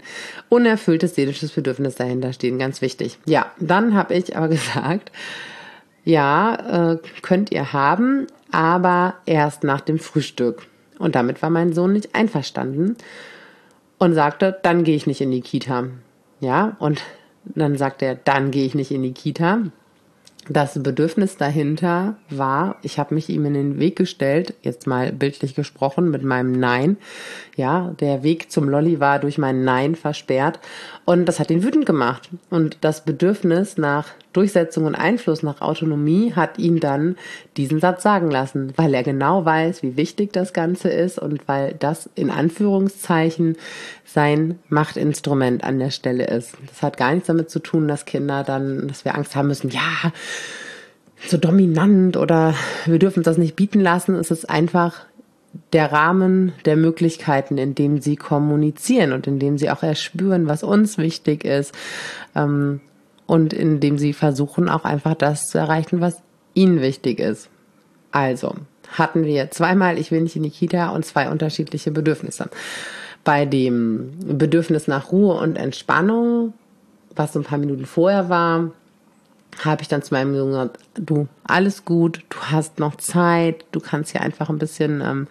unerfülltes 0.49 1.13
seelisches 1.15 1.51
Bedürfnis 1.51 1.95
dahinter 1.95 2.33
stehen. 2.33 2.57
Ganz 2.57 2.81
wichtig. 2.81 3.19
Ja, 3.25 3.51
dann 3.59 3.93
habe 3.93 4.15
ich 4.15 4.35
aber 4.35 4.47
gesagt, 4.49 5.11
ja, 6.03 6.93
äh, 6.93 6.97
könnt 7.21 7.51
ihr 7.51 7.73
haben, 7.73 8.27
aber 8.51 9.15
erst 9.25 9.63
nach 9.63 9.81
dem 9.81 9.99
Frühstück. 9.99 10.67
Und 10.99 11.15
damit 11.15 11.41
war 11.41 11.49
mein 11.49 11.73
Sohn 11.73 11.93
nicht 11.93 12.15
einverstanden 12.15 12.95
und 13.97 14.13
sagte, 14.13 14.59
dann 14.63 14.83
gehe 14.83 14.95
ich 14.95 15.07
nicht 15.07 15.21
in 15.21 15.31
die 15.31 15.41
Kita. 15.41 15.85
Ja, 16.39 16.75
und 16.79 17.01
dann 17.45 17.77
sagt 17.77 18.01
er, 18.01 18.15
dann 18.15 18.51
gehe 18.51 18.65
ich 18.65 18.75
nicht 18.75 18.91
in 18.91 19.03
die 19.03 19.13
Kita 19.13 19.61
das 20.49 20.81
Bedürfnis 20.81 21.37
dahinter 21.37 22.15
war, 22.29 22.77
ich 22.81 22.97
habe 22.97 23.13
mich 23.13 23.29
ihm 23.29 23.45
in 23.45 23.53
den 23.53 23.79
Weg 23.79 23.95
gestellt, 23.95 24.55
jetzt 24.63 24.87
mal 24.87 25.11
bildlich 25.11 25.53
gesprochen 25.53 26.09
mit 26.09 26.23
meinem 26.23 26.51
Nein. 26.51 26.97
Ja, 27.55 27.93
der 27.99 28.23
Weg 28.23 28.51
zum 28.51 28.67
Lolli 28.67 28.99
war 28.99 29.19
durch 29.19 29.37
mein 29.37 29.63
Nein 29.63 29.95
versperrt 29.95 30.59
und 31.05 31.25
das 31.25 31.39
hat 31.39 31.51
ihn 31.51 31.63
wütend 31.63 31.85
gemacht. 31.85 32.29
Und 32.49 32.77
das 32.81 33.05
Bedürfnis 33.05 33.77
nach 33.77 34.07
Durchsetzung 34.33 34.85
und 34.85 34.95
Einfluss, 34.95 35.43
nach 35.43 35.61
Autonomie 35.61 36.33
hat 36.33 36.57
ihn 36.57 36.79
dann 36.79 37.17
diesen 37.57 37.79
Satz 37.79 38.03
sagen 38.03 38.31
lassen, 38.31 38.73
weil 38.77 38.93
er 38.93 39.03
genau 39.03 39.45
weiß, 39.45 39.83
wie 39.83 39.97
wichtig 39.97 40.31
das 40.31 40.53
Ganze 40.53 40.89
ist 40.89 41.19
und 41.19 41.47
weil 41.47 41.75
das 41.77 42.09
in 42.15 42.29
Anführungszeichen 42.29 43.57
sein 44.05 44.59
Machtinstrument 44.69 45.63
an 45.63 45.79
der 45.79 45.91
Stelle 45.91 46.27
ist. 46.27 46.55
Das 46.67 46.81
hat 46.81 46.97
gar 46.97 47.11
nichts 47.13 47.27
damit 47.27 47.49
zu 47.49 47.59
tun, 47.59 47.87
dass 47.87 48.05
Kinder 48.05 48.43
dann, 48.43 48.87
dass 48.87 49.05
wir 49.05 49.15
Angst 49.15 49.35
haben 49.35 49.47
müssen, 49.47 49.69
ja, 49.69 50.11
so 51.27 51.37
dominant 51.37 52.17
oder 52.17 52.55
wir 52.85 52.99
dürfen 52.99 53.23
das 53.23 53.37
nicht 53.37 53.55
bieten 53.55 53.79
lassen. 53.79 54.15
Es 54.15 54.31
ist 54.31 54.49
einfach 54.49 55.05
der 55.73 55.91
Rahmen 55.91 56.53
der 56.65 56.77
Möglichkeiten, 56.77 57.57
in 57.57 57.75
dem 57.75 58.01
sie 58.01 58.15
kommunizieren 58.15 59.11
und 59.11 59.27
in 59.27 59.37
dem 59.37 59.57
sie 59.57 59.69
auch 59.69 59.83
erspüren, 59.83 60.47
was 60.47 60.63
uns 60.63 60.97
wichtig 60.97 61.43
ist 61.43 61.73
ähm, 62.35 62.79
und 63.25 63.53
in 63.53 63.79
dem 63.79 63.97
sie 63.97 64.13
versuchen 64.13 64.69
auch 64.69 64.83
einfach 64.83 65.15
das 65.15 65.47
zu 65.47 65.57
erreichen, 65.57 66.01
was 66.01 66.21
ihnen 66.53 66.81
wichtig 66.81 67.19
ist. 67.19 67.49
Also, 68.11 68.55
hatten 68.89 69.25
wir 69.25 69.51
zweimal, 69.51 69.97
ich 69.97 70.11
will 70.11 70.21
nicht 70.21 70.35
in 70.35 70.43
die 70.43 70.49
Kita 70.49 70.89
und 70.89 71.05
zwei 71.05 71.29
unterschiedliche 71.29 71.91
Bedürfnisse. 71.91 72.49
Bei 73.23 73.45
dem 73.45 74.13
Bedürfnis 74.19 74.87
nach 74.87 75.11
Ruhe 75.11 75.35
und 75.35 75.55
Entspannung, 75.55 76.53
was 77.15 77.33
so 77.33 77.39
ein 77.39 77.45
paar 77.45 77.59
Minuten 77.59 77.85
vorher 77.85 78.29
war, 78.29 78.71
habe 79.63 79.81
ich 79.81 79.87
dann 79.87 80.01
zu 80.01 80.13
meinem 80.13 80.35
Sohn 80.35 80.49
gesagt, 80.49 80.79
du, 80.95 81.27
alles 81.43 81.85
gut, 81.85 82.21
du 82.29 82.37
hast 82.51 82.79
noch 82.79 82.95
Zeit, 82.95 83.65
du 83.71 83.79
kannst 83.79 84.11
hier 84.11 84.21
einfach 84.21 84.49
ein 84.49 84.57
bisschen, 84.57 85.01
ähm, 85.01 85.27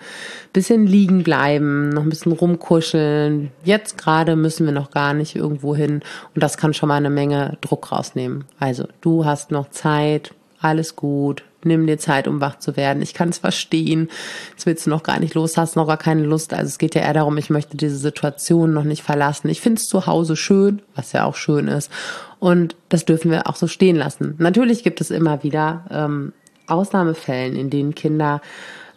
bisschen 0.53 0.87
liegen 0.87 1.23
bleiben, 1.23 1.89
noch 1.91 2.03
ein 2.03 2.09
bisschen 2.11 2.33
rumkuscheln. 2.33 3.51
Jetzt 3.65 3.99
gerade 3.99 4.37
müssen 4.37 4.67
wir 4.67 4.73
noch 4.73 4.91
gar 4.91 5.15
nicht 5.15 5.37
irgendwo 5.37 5.75
hin 5.75 6.03
und 6.35 6.43
das 6.43 6.57
kann 6.57 6.75
schon 6.75 6.89
mal 6.89 6.97
eine 6.97 7.11
Menge 7.11 7.57
Druck 7.61 7.93
rausnehmen. 7.93 8.45
Also, 8.59 8.87
du 9.01 9.25
hast 9.25 9.51
noch 9.51 9.71
Zeit, 9.71 10.35
alles 10.61 10.97
gut, 10.97 11.43
nimm 11.65 11.87
dir 11.87 11.99
Zeit, 11.99 12.29
um 12.29 12.41
wach 12.41 12.59
zu 12.59 12.77
werden. 12.77 13.03
Ich 13.03 13.15
kann 13.15 13.31
es 13.31 13.39
verstehen. 13.39 14.09
Jetzt 14.51 14.67
willst 14.67 14.87
du 14.87 14.91
noch 14.91 15.03
gar 15.03 15.21
nicht 15.21 15.35
los, 15.35 15.57
hast 15.57 15.77
noch 15.77 15.87
gar 15.87 15.97
keine 15.97 16.23
Lust. 16.23 16.53
Also 16.53 16.67
es 16.67 16.79
geht 16.79 16.95
ja 16.95 17.03
eher 17.03 17.15
darum, 17.15 17.37
ich 17.39 17.51
möchte 17.51 17.77
diese 17.77 17.97
Situation 17.97 18.73
noch 18.73 18.85
nicht 18.85 19.03
verlassen. 19.03 19.49
Ich 19.49 19.61
finde 19.61 19.81
es 19.81 19.89
zu 19.89 20.07
Hause 20.07 20.37
schön, 20.37 20.83
was 20.95 21.13
ja 21.13 21.25
auch 21.25 21.37
schön 21.37 21.69
ist. 21.69 21.91
Und 22.39 22.77
das 22.89 23.05
dürfen 23.05 23.31
wir 23.31 23.49
auch 23.49 23.57
so 23.57 23.67
stehen 23.67 23.97
lassen. 23.97 24.35
Natürlich 24.39 24.83
gibt 24.83 25.01
es 25.01 25.11
immer 25.11 25.43
wieder 25.43 25.85
ähm, 25.91 26.33
Ausnahmefällen, 26.67 27.57
in 27.57 27.71
denen 27.71 27.95
Kinder 27.95 28.41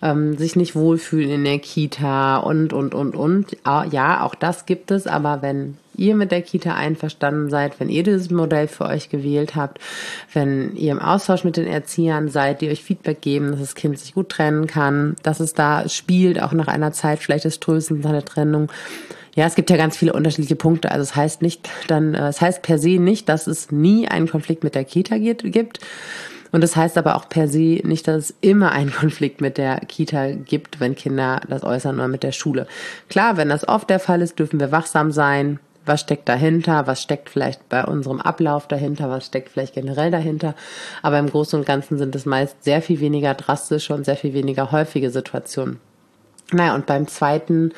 ähm, 0.04 0.38
sich 0.38 0.56
nicht 0.56 0.76
wohlfühlen 0.76 1.32
in 1.32 1.44
der 1.46 1.60
Kita 1.60 2.38
und, 2.38 2.74
und, 2.74 2.94
und, 2.94 3.16
und. 3.16 3.58
Ja, 3.66 4.24
auch 4.24 4.36
das 4.36 4.66
gibt 4.66 4.92
es, 4.92 5.08
aber 5.08 5.42
wenn 5.42 5.78
ihr 5.96 6.16
mit 6.16 6.32
der 6.32 6.42
Kita 6.42 6.74
einverstanden 6.74 7.50
seid, 7.50 7.80
wenn 7.80 7.88
ihr 7.88 8.04
dieses 8.04 8.30
Modell 8.30 8.68
für 8.68 8.86
euch 8.86 9.10
gewählt 9.10 9.56
habt, 9.56 9.80
wenn 10.34 10.76
ihr 10.76 10.92
im 10.92 11.00
Austausch 11.00 11.44
mit 11.44 11.56
den 11.56 11.68
Erziehern 11.68 12.30
seid, 12.30 12.62
die 12.62 12.70
euch 12.70 12.84
Feedback 12.84 13.22
geben, 13.22 13.52
dass 13.52 13.60
das 13.60 13.76
Kind 13.76 13.98
sich 13.98 14.14
gut 14.14 14.30
trennen 14.30 14.68
kann, 14.68 15.16
dass 15.24 15.40
es 15.40 15.54
da 15.54 15.88
spielt, 15.88 16.42
auch 16.42 16.52
nach 16.52 16.68
einer 16.68 16.92
Zeit 16.92 17.20
vielleicht 17.20 17.46
des 17.46 17.60
Tröstens 17.60 18.04
nach 18.04 18.12
der 18.12 18.26
Trennung. 18.26 18.70
Ja, 19.36 19.46
es 19.46 19.56
gibt 19.56 19.70
ja 19.70 19.78
ganz 19.78 19.98
viele 19.98 20.14
unterschiedliche 20.14 20.56
Punkte. 20.56 20.92
Also 20.92 21.04
es 21.04 21.16
heißt 21.16 21.42
nicht 21.42 21.70
dann, 21.88 22.14
äh, 22.14 22.28
es 22.28 22.42
heißt 22.42 22.62
per 22.62 22.78
se 22.78 23.00
nicht, 23.00 23.30
dass 23.30 23.48
es 23.48 23.72
nie 23.72 24.08
einen 24.08 24.28
Konflikt 24.28 24.64
mit 24.64 24.76
der 24.76 24.84
Kita 24.84 25.18
gibt. 25.18 25.80
Und 26.54 26.62
das 26.62 26.76
heißt 26.76 27.00
aber 27.00 27.16
auch 27.16 27.28
per 27.28 27.48
se 27.50 27.82
nicht, 27.84 28.08
dass 28.08 28.16
es 28.16 28.34
immer 28.40 28.72
einen 28.72 28.94
Konflikt 28.94 29.42
mit 29.42 29.58
der 29.58 29.80
Kita 29.82 30.32
gibt, 30.32 30.80
wenn 30.80 30.96
Kinder 30.96 31.42
das 31.50 31.64
äußern 31.64 31.96
oder 31.96 32.08
mit 32.08 32.24
der 32.24 32.32
Schule. 32.32 32.68
Klar, 33.10 33.36
wenn 33.36 33.50
das 33.50 33.68
oft 33.68 33.90
der 33.90 34.00
Fall 34.00 34.22
ist, 34.22 34.40
dürfen 34.40 34.60
wir 34.62 34.72
wachsam 34.72 35.12
sein. 35.12 35.60
Was 35.86 36.02
steckt 36.02 36.30
dahinter? 36.30 36.88
Was 36.88 37.02
steckt 37.02 37.30
vielleicht 37.30 37.68
bei 37.68 37.84
unserem 37.84 38.22
Ablauf 38.22 38.68
dahinter? 38.68 39.10
Was 39.10 39.26
steckt 39.26 39.50
vielleicht 39.50 39.74
generell 39.74 40.12
dahinter? 40.12 40.54
Aber 41.02 41.20
im 41.20 41.30
Großen 41.30 41.60
und 41.60 41.66
Ganzen 41.66 41.98
sind 41.98 42.16
es 42.16 42.26
meist 42.26 42.64
sehr 42.64 42.82
viel 42.82 43.00
weniger 43.00 43.34
drastische 43.34 43.94
und 43.94 44.06
sehr 44.06 44.16
viel 44.16 44.34
weniger 44.34 44.72
häufige 44.72 45.10
Situationen. 45.10 45.80
Naja, 46.52 46.76
und 46.76 46.86
beim 46.86 47.08
zweiten 47.08 47.72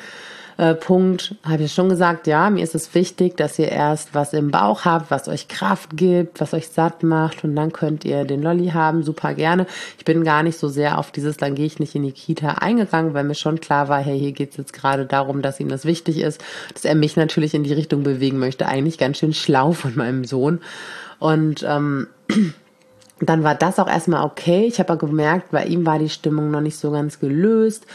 äh, 0.58 0.74
Punkt 0.74 1.34
habe 1.42 1.64
ich 1.64 1.72
schon 1.74 1.88
gesagt, 1.88 2.26
ja, 2.26 2.48
mir 2.48 2.64
ist 2.64 2.74
es 2.74 2.94
wichtig, 2.94 3.36
dass 3.36 3.58
ihr 3.58 3.68
erst 3.68 4.14
was 4.14 4.32
im 4.32 4.50
Bauch 4.50 4.84
habt, 4.84 5.10
was 5.10 5.28
euch 5.28 5.48
Kraft 5.48 5.96
gibt, 5.96 6.40
was 6.40 6.54
euch 6.54 6.68
satt 6.68 7.02
macht 7.02 7.44
und 7.44 7.54
dann 7.54 7.72
könnt 7.72 8.04
ihr 8.04 8.24
den 8.24 8.42
Lolli 8.42 8.68
haben, 8.68 9.02
super 9.02 9.34
gerne. 9.34 9.66
Ich 9.98 10.04
bin 10.04 10.24
gar 10.24 10.42
nicht 10.42 10.58
so 10.58 10.68
sehr 10.68 10.98
auf 10.98 11.10
dieses, 11.10 11.36
dann 11.36 11.54
gehe 11.54 11.66
ich 11.66 11.78
nicht 11.78 11.94
in 11.94 12.04
die 12.04 12.12
Kita 12.12 12.52
eingegangen, 12.52 13.12
weil 13.12 13.24
mir 13.24 13.34
schon 13.34 13.60
klar 13.60 13.88
war, 13.88 14.00
hey, 14.00 14.18
hier 14.18 14.32
geht 14.32 14.52
es 14.52 14.56
jetzt 14.56 14.72
gerade 14.72 15.04
darum, 15.04 15.42
dass 15.42 15.60
ihm 15.60 15.68
das 15.68 15.84
wichtig 15.84 16.18
ist, 16.18 16.42
dass 16.72 16.84
er 16.84 16.94
mich 16.94 17.16
natürlich 17.16 17.52
in 17.52 17.64
die 17.64 17.74
Richtung 17.74 18.02
bewegen 18.02 18.38
möchte. 18.38 18.66
Eigentlich 18.66 18.98
ganz 18.98 19.18
schön 19.18 19.34
schlau 19.34 19.72
von 19.72 19.94
meinem 19.94 20.24
Sohn. 20.24 20.60
Und 21.18 21.64
ähm, 21.68 22.06
dann 23.20 23.42
war 23.42 23.54
das 23.54 23.78
auch 23.78 23.88
erstmal 23.88 24.24
okay. 24.24 24.66
Ich 24.66 24.78
habe 24.78 24.92
aber 24.92 25.06
gemerkt, 25.06 25.50
bei 25.50 25.64
ihm 25.64 25.86
war 25.86 25.98
die 25.98 26.10
Stimmung 26.10 26.50
noch 26.50 26.60
nicht 26.60 26.78
so 26.78 26.90
ganz 26.90 27.18
gelöst 27.18 27.86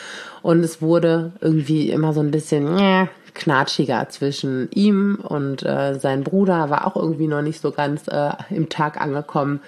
und 0.41 0.63
es 0.63 0.81
wurde 0.81 1.33
irgendwie 1.41 1.91
immer 1.91 2.13
so 2.13 2.21
ein 2.21 2.31
bisschen 2.31 2.77
äh, 2.77 3.07
knatschiger 3.33 4.09
zwischen 4.09 4.69
ihm 4.71 5.19
und 5.21 5.63
äh, 5.63 5.99
sein 5.99 6.23
Bruder 6.23 6.69
war 6.69 6.87
auch 6.87 6.95
irgendwie 6.95 7.27
noch 7.27 7.43
nicht 7.43 7.61
so 7.61 7.71
ganz 7.71 8.07
äh, 8.07 8.31
im 8.49 8.69
Tag 8.69 8.99
angekommen. 8.99 9.61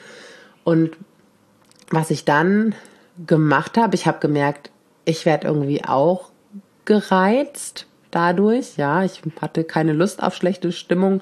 Und 0.64 0.98
was 1.92 2.10
ich 2.10 2.26
dann 2.26 2.74
gemacht 3.28 3.78
habe, 3.78 3.96
ich 3.96 4.08
habe 4.08 4.20
gemerkt, 4.20 4.72
ich 5.06 5.26
werde 5.26 5.48
irgendwie 5.48 5.84
auch 5.86 6.30
gereizt 6.86 7.86
dadurch. 8.16 8.78
Ja, 8.78 9.04
ich 9.04 9.22
hatte 9.42 9.64
keine 9.64 9.94
Lust 9.94 10.22
auf 10.22 10.36
schlechte 10.36 10.72
Stimmung. 10.72 11.22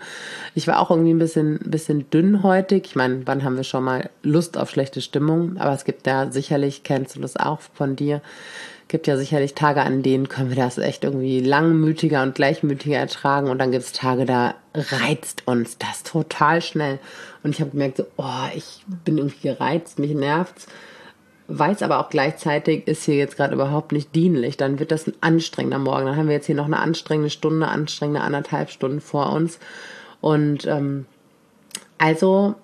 Ich 0.55 0.67
war 0.67 0.79
auch 0.79 0.91
irgendwie 0.91 1.13
ein 1.13 1.19
bisschen, 1.19 1.59
bisschen 1.65 2.09
dünnhäutig. 2.09 2.83
Ich 2.85 2.95
meine, 2.95 3.25
wann 3.25 3.43
haben 3.43 3.57
wir 3.57 3.63
schon 3.63 3.83
mal 3.83 4.09
Lust 4.23 4.57
auf 4.57 4.69
schlechte 4.69 5.01
Stimmung? 5.01 5.57
Aber 5.57 5.73
es 5.73 5.85
gibt 5.85 6.07
ja 6.07 6.31
sicherlich, 6.31 6.83
kennst 6.83 7.15
du 7.15 7.21
das 7.21 7.37
auch 7.37 7.59
von 7.73 7.95
dir, 7.95 8.21
gibt 8.87 9.07
ja 9.07 9.17
sicherlich 9.17 9.55
Tage, 9.55 9.81
an 9.81 10.03
denen 10.03 10.27
können 10.27 10.49
wir 10.49 10.57
das 10.57 10.77
echt 10.77 11.03
irgendwie 11.03 11.39
langmütiger 11.39 12.23
und 12.23 12.35
gleichmütiger 12.35 12.97
ertragen. 12.97 13.49
Und 13.49 13.59
dann 13.59 13.71
gibt 13.71 13.83
es 13.83 13.93
Tage, 13.93 14.25
da 14.25 14.55
reizt 14.73 15.43
uns 15.47 15.77
das 15.77 16.03
total 16.03 16.61
schnell. 16.61 16.99
Und 17.43 17.51
ich 17.51 17.61
habe 17.61 17.71
gemerkt, 17.71 17.97
so, 17.97 18.05
oh, 18.17 18.47
ich 18.53 18.83
bin 19.05 19.17
irgendwie 19.17 19.47
gereizt, 19.47 19.97
mich 19.97 20.13
nervt's 20.13 20.67
weiß 21.57 21.81
aber 21.83 21.99
auch 21.99 22.09
gleichzeitig, 22.09 22.87
ist 22.87 23.03
hier 23.03 23.15
jetzt 23.15 23.37
gerade 23.37 23.53
überhaupt 23.53 23.91
nicht 23.91 24.15
dienlich. 24.15 24.57
Dann 24.57 24.79
wird 24.79 24.91
das 24.91 25.07
ein 25.07 25.13
anstrengender 25.21 25.79
Morgen. 25.79 26.05
Dann 26.05 26.15
haben 26.15 26.27
wir 26.27 26.35
jetzt 26.35 26.45
hier 26.45 26.55
noch 26.55 26.65
eine 26.65 26.79
anstrengende 26.79 27.29
Stunde, 27.29 27.67
anstrengende 27.67 28.21
anderthalb 28.21 28.69
Stunden 28.69 29.01
vor 29.01 29.31
uns. 29.33 29.59
Und 30.21 30.65
ähm, 30.65 31.05
also 31.97 32.55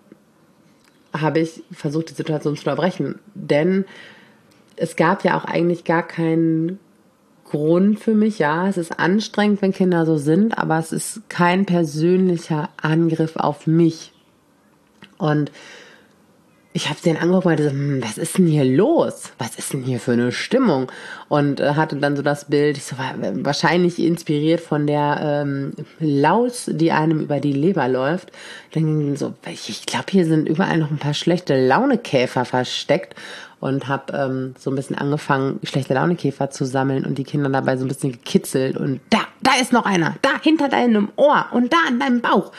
habe 1.14 1.40
ich 1.40 1.64
versucht, 1.72 2.10
die 2.10 2.14
Situation 2.14 2.56
zu 2.56 2.62
unterbrechen. 2.62 3.20
Denn 3.34 3.86
es 4.76 4.96
gab 4.96 5.24
ja 5.24 5.38
auch 5.38 5.46
eigentlich 5.46 5.84
gar 5.84 6.04
keinen 6.04 6.80
Grund 7.46 8.00
für 8.00 8.14
mich. 8.14 8.40
Ja, 8.40 8.68
es 8.68 8.78
ist 8.78 9.00
anstrengend, 9.00 9.62
wenn 9.62 9.74
Kinder 9.74 10.06
so 10.06 10.18
sind, 10.18 10.58
aber 10.58 10.78
es 10.80 10.92
ist 10.92 11.30
kein 11.30 11.66
persönlicher 11.66 12.70
Angriff 12.82 13.36
auf 13.38 13.68
mich. 13.68 14.12
Und 15.18 15.52
ich 16.78 16.90
habe 16.90 17.00
den 17.04 17.18
angeguckt 17.18 17.60
und 17.60 17.66
so, 17.66 17.72
hm, 17.72 18.04
was 18.04 18.20
ist 18.20 18.38
denn 18.38 18.46
hier 18.46 18.64
los? 18.64 19.32
Was 19.40 19.56
ist 19.56 19.74
denn 19.74 19.82
hier 19.82 20.00
für 20.00 20.12
eine 20.12 20.32
Stimmung? 20.32 20.92
Und 21.28 21.60
äh, 21.60 21.74
hatte 21.74 21.96
dann 21.96 22.16
so 22.16 22.22
das 22.22 22.46
Bild, 22.46 22.78
ich 22.78 22.84
so, 22.84 22.96
wahrscheinlich 22.98 23.98
inspiriert 23.98 24.62
von 24.62 24.86
der 24.86 25.44
ähm, 25.44 25.74
Laus, 26.00 26.70
die 26.72 26.92
einem 26.92 27.22
über 27.22 27.40
die 27.40 27.52
Leber 27.52 27.88
läuft. 27.88 28.32
Dann 28.74 29.16
so, 29.16 29.34
ich, 29.52 29.70
ich 29.70 29.88
glaube, 29.88 30.06
hier 30.12 30.26
sind 30.26 30.48
überall 30.48 30.78
noch 30.78 30.92
ein 30.92 31.00
paar 31.00 31.16
schlechte 31.16 31.60
Launekäfer 31.60 32.46
versteckt 32.46 33.16
und 33.60 33.88
habe 33.88 34.14
ähm, 34.14 34.56
so 34.60 34.70
ein 34.70 34.76
bisschen 34.76 35.00
angefangen, 35.00 35.60
schlechte 35.64 35.96
Launekäfer 35.96 36.52
zu 36.52 36.64
sammeln 36.64 37.06
und 37.06 37.18
die 37.18 37.24
Kinder 37.24 37.50
dabei 37.50 37.76
so 37.78 37.86
ein 37.86 37.88
bisschen 37.88 38.12
gekitzelt 38.12 38.78
und 38.78 39.00
da, 39.10 39.22
da 39.42 39.54
ist 39.60 39.74
noch 39.74 39.88
einer, 39.88 40.16
da 40.22 40.40
hinter 40.44 40.70
deinem 40.70 41.10
Ohr 41.16 41.48
und 41.54 41.74
da 41.74 41.78
an 41.88 42.00
deinem 42.00 42.22
Bauch 42.22 42.52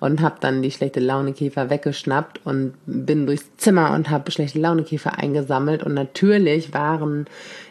und 0.00 0.22
habe 0.22 0.36
dann 0.40 0.62
die 0.62 0.70
schlechte 0.70 0.98
Launekäfer 0.98 1.68
weggeschnappt 1.68 2.40
und 2.44 2.72
bin 2.86 3.26
durchs 3.26 3.56
Zimmer 3.58 3.92
und 3.92 4.08
habe 4.08 4.30
schlechte 4.30 4.58
Launekäfer 4.58 5.18
eingesammelt. 5.18 5.82
Und 5.82 5.92
natürlich 5.92 6.72
waren 6.72 7.26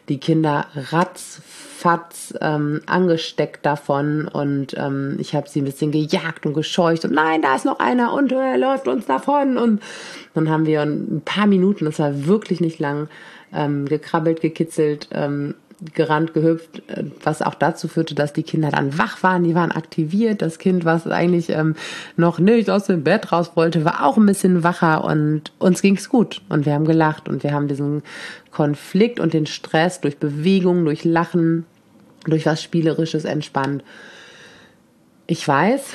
die 0.10 0.20
Kinder 0.20 0.68
ratzfatz 0.76 2.36
ähm, 2.40 2.82
angesteckt 2.86 3.66
davon. 3.66 4.28
Und 4.28 4.76
ähm, 4.78 5.18
ich 5.20 5.34
habe 5.34 5.50
sie 5.50 5.62
ein 5.62 5.66
bisschen 5.66 5.92
gejagt 5.92 6.46
und 6.46 6.54
gescheucht. 6.54 7.04
Und 7.04 7.14
nein, 7.14 7.42
da 7.42 7.56
ist 7.56 7.66
noch 7.66 7.80
einer 7.80 8.14
und 8.14 8.32
er 8.32 8.60
läuft 8.60 8.88
uns 8.88 9.08
davon. 9.08 9.58
Und 9.58 9.82
dann 10.36 10.50
haben 10.50 10.68
wir 10.68 10.84
ein 10.84 11.24
paar 11.26 11.48
Minuten, 11.48 11.86
das 11.86 11.98
war 11.98 12.28
wirklich 12.28 12.62
nicht 12.62 12.78
lang, 12.78 13.10
ähm, 13.52 13.88
gekrabbelt, 13.88 14.42
gekitzelt, 14.42 15.10
ähm, 15.12 15.56
gerannt, 15.94 16.34
gehüpft, 16.34 16.82
äh, 16.90 17.04
was 17.24 17.42
auch 17.42 17.56
dazu 17.56 17.88
führte, 17.88 18.16
dass 18.16 18.34
die 18.34 18.44
Kinder 18.44 18.70
dann 18.70 18.98
wach 18.98 19.24
waren, 19.24 19.44
die 19.44 19.56
waren 19.56 19.72
aktiviert. 19.72 20.42
Das 20.42 20.60
Kind, 20.60 20.86
was 20.86 21.08
eigentlich 21.08 21.50
ähm, 21.50 21.76
noch 22.18 22.40
nicht 22.40 22.70
aus 22.70 22.86
dem 22.86 23.04
Bett 23.04 23.32
raus 23.32 23.52
wollte, 23.56 23.86
war 23.86 24.06
auch 24.06 24.18
ein 24.18 24.26
bisschen 24.26 24.64
wacher 24.64 25.04
und 25.04 25.52
uns 25.60 25.82
ging's 25.82 26.10
gut 26.10 26.42
und 26.50 26.66
wir 26.66 26.74
haben 26.74 26.86
gelacht 26.86 27.30
und 27.30 27.44
wir 27.44 27.54
haben 27.54 27.68
diesen 27.68 28.04
Konflikt 28.52 29.20
und 29.20 29.34
den 29.34 29.46
Stress 29.46 30.02
durch 30.02 30.18
Bewegung, 30.18 30.86
durch 30.86 31.06
Lachen, 31.06 31.66
durch 32.26 32.46
was 32.46 32.62
Spielerisches 32.62 33.26
entspannt. 33.26 33.84
Ich 35.28 35.48
weiß, 35.48 35.94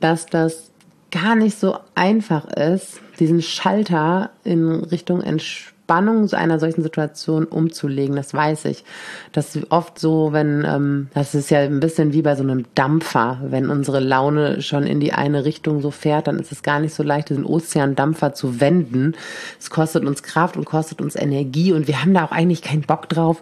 dass 0.00 0.26
das 0.26 0.70
gar 1.10 1.34
nicht 1.34 1.58
so 1.58 1.78
einfach 1.94 2.46
ist, 2.48 3.00
diesen 3.18 3.42
Schalter 3.42 4.30
in 4.44 4.70
Richtung 4.84 5.22
Entspannung 5.22 5.77
Spannung 5.88 6.30
einer 6.34 6.58
solchen 6.58 6.82
Situation 6.82 7.46
umzulegen, 7.46 8.14
das 8.14 8.34
weiß 8.34 8.66
ich. 8.66 8.84
Das 9.32 9.56
ist 9.56 9.72
oft 9.72 9.98
so, 9.98 10.34
wenn, 10.34 10.62
ähm, 10.68 11.08
das 11.14 11.34
ist 11.34 11.48
ja 11.50 11.60
ein 11.60 11.80
bisschen 11.80 12.12
wie 12.12 12.20
bei 12.20 12.36
so 12.36 12.42
einem 12.42 12.66
Dampfer, 12.74 13.40
wenn 13.42 13.70
unsere 13.70 13.98
Laune 13.98 14.60
schon 14.60 14.82
in 14.82 15.00
die 15.00 15.14
eine 15.14 15.46
Richtung 15.46 15.80
so 15.80 15.90
fährt, 15.90 16.26
dann 16.26 16.38
ist 16.38 16.52
es 16.52 16.62
gar 16.62 16.78
nicht 16.78 16.92
so 16.92 17.02
leicht, 17.02 17.30
diesen 17.30 17.46
Ozeandampfer 17.46 18.34
zu 18.34 18.60
wenden. 18.60 19.14
Es 19.58 19.70
kostet 19.70 20.04
uns 20.04 20.22
Kraft 20.22 20.58
und 20.58 20.66
kostet 20.66 21.00
uns 21.00 21.16
Energie 21.16 21.72
und 21.72 21.88
wir 21.88 22.02
haben 22.02 22.12
da 22.12 22.26
auch 22.26 22.32
eigentlich 22.32 22.60
keinen 22.60 22.82
Bock 22.82 23.08
drauf. 23.08 23.40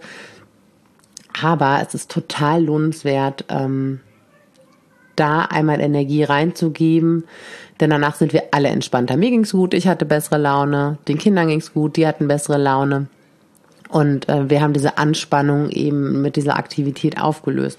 Aber 1.43 1.81
es 1.85 1.95
ist 1.95 2.12
total 2.12 2.62
lohnenswert, 2.62 3.45
ähm, 3.49 3.99
da 5.17 5.43
einmal 5.43 5.81
Energie 5.81 6.23
reinzugeben, 6.23 7.25
denn 7.81 7.91
danach 7.91 8.15
sind 8.15 8.33
wir 8.33 8.45
alle 8.53 8.69
entspannter. 8.69 9.17
Mir 9.17 9.31
ging's 9.31 9.53
gut, 9.53 9.75
ich 9.75 9.89
hatte 9.89 10.05
bessere 10.05 10.39
Laune, 10.39 10.99
den 11.09 11.19
Kindern 11.19 11.49
ging's 11.49 11.73
gut, 11.73 11.97
die 11.97 12.07
hatten 12.07 12.29
bessere 12.29 12.59
Laune. 12.59 13.09
Und 13.89 14.29
äh, 14.29 14.51
wir 14.51 14.61
haben 14.61 14.73
diese 14.73 14.99
Anspannung 14.99 15.71
eben 15.71 16.21
mit 16.23 16.37
dieser 16.37 16.57
Aktivität 16.57 17.21
aufgelöst. 17.21 17.79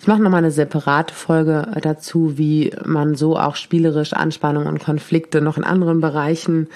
Ich 0.00 0.06
mache 0.06 0.22
nochmal 0.22 0.38
eine 0.38 0.52
separate 0.52 1.12
Folge 1.12 1.66
dazu, 1.82 2.38
wie 2.38 2.72
man 2.84 3.16
so 3.16 3.36
auch 3.36 3.56
spielerisch 3.56 4.12
Anspannung 4.12 4.66
und 4.66 4.78
Konflikte 4.78 5.40
noch 5.40 5.58
in 5.58 5.64
anderen 5.64 6.00
Bereichen 6.00 6.68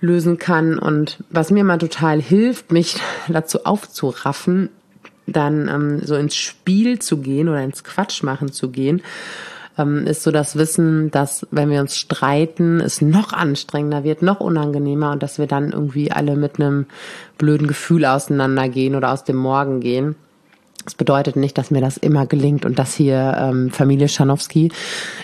lösen 0.00 0.38
kann. 0.38 0.78
Und 0.78 1.18
was 1.30 1.50
mir 1.50 1.64
mal 1.64 1.78
total 1.78 2.20
hilft, 2.20 2.72
mich 2.72 2.96
dazu 3.28 3.64
aufzuraffen, 3.64 4.68
dann 5.30 5.68
ähm, 5.68 6.00
so 6.04 6.14
ins 6.16 6.36
Spiel 6.36 6.98
zu 6.98 7.18
gehen 7.18 7.48
oder 7.48 7.62
ins 7.62 7.84
Quatschmachen 7.84 8.52
zu 8.52 8.70
gehen 8.70 9.02
ähm, 9.80 10.06
ist 10.06 10.22
so 10.22 10.30
das 10.30 10.56
Wissen, 10.56 11.10
dass 11.10 11.46
wenn 11.50 11.70
wir 11.70 11.80
uns 11.80 11.96
streiten, 11.96 12.80
es 12.80 13.00
noch 13.00 13.32
anstrengender 13.32 14.04
wird, 14.04 14.22
noch 14.22 14.40
unangenehmer 14.40 15.12
und 15.12 15.22
dass 15.22 15.38
wir 15.38 15.46
dann 15.46 15.72
irgendwie 15.72 16.12
alle 16.12 16.36
mit 16.36 16.60
einem 16.60 16.86
blöden 17.38 17.66
Gefühl 17.66 18.04
auseinandergehen 18.04 18.94
oder 18.94 19.12
aus 19.12 19.24
dem 19.24 19.36
Morgen 19.36 19.80
gehen. 19.80 20.16
Das 20.84 20.94
bedeutet 20.94 21.36
nicht, 21.36 21.58
dass 21.58 21.70
mir 21.70 21.82
das 21.82 21.98
immer 21.98 22.26
gelingt 22.26 22.64
und 22.64 22.78
dass 22.78 22.94
hier 22.94 23.36
ähm, 23.38 23.70
Familie 23.70 24.08
Schanowski 24.08 24.72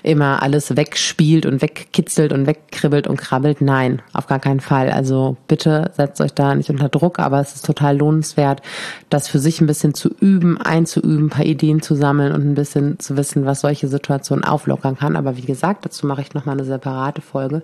immer 0.02 0.42
alles 0.42 0.76
wegspielt 0.76 1.46
und 1.46 1.62
wegkitzelt 1.62 2.32
und 2.32 2.46
wegkribbelt 2.46 3.06
und 3.06 3.16
krabbelt. 3.16 3.62
Nein, 3.62 4.02
auf 4.12 4.26
gar 4.26 4.38
keinen 4.38 4.60
Fall. 4.60 4.90
Also 4.90 5.36
bitte 5.48 5.90
setzt 5.96 6.20
euch 6.20 6.34
da 6.34 6.54
nicht 6.54 6.68
unter 6.68 6.90
Druck, 6.90 7.18
aber 7.18 7.40
es 7.40 7.54
ist 7.54 7.64
total 7.64 7.96
lohnenswert, 7.96 8.60
das 9.08 9.28
für 9.28 9.38
sich 9.38 9.60
ein 9.60 9.66
bisschen 9.66 9.94
zu 9.94 10.10
üben, 10.20 10.60
einzuüben, 10.60 11.26
ein 11.26 11.30
paar 11.30 11.46
Ideen 11.46 11.80
zu 11.80 11.94
sammeln 11.94 12.32
und 12.32 12.46
ein 12.46 12.54
bisschen 12.54 12.98
zu 12.98 13.16
wissen, 13.16 13.46
was 13.46 13.62
solche 13.62 13.88
Situationen 13.88 14.44
auflockern 14.44 14.98
kann. 14.98 15.16
Aber 15.16 15.38
wie 15.38 15.46
gesagt, 15.46 15.86
dazu 15.86 16.06
mache 16.06 16.20
ich 16.20 16.34
nochmal 16.34 16.56
eine 16.56 16.64
separate 16.64 17.22
Folge. 17.22 17.62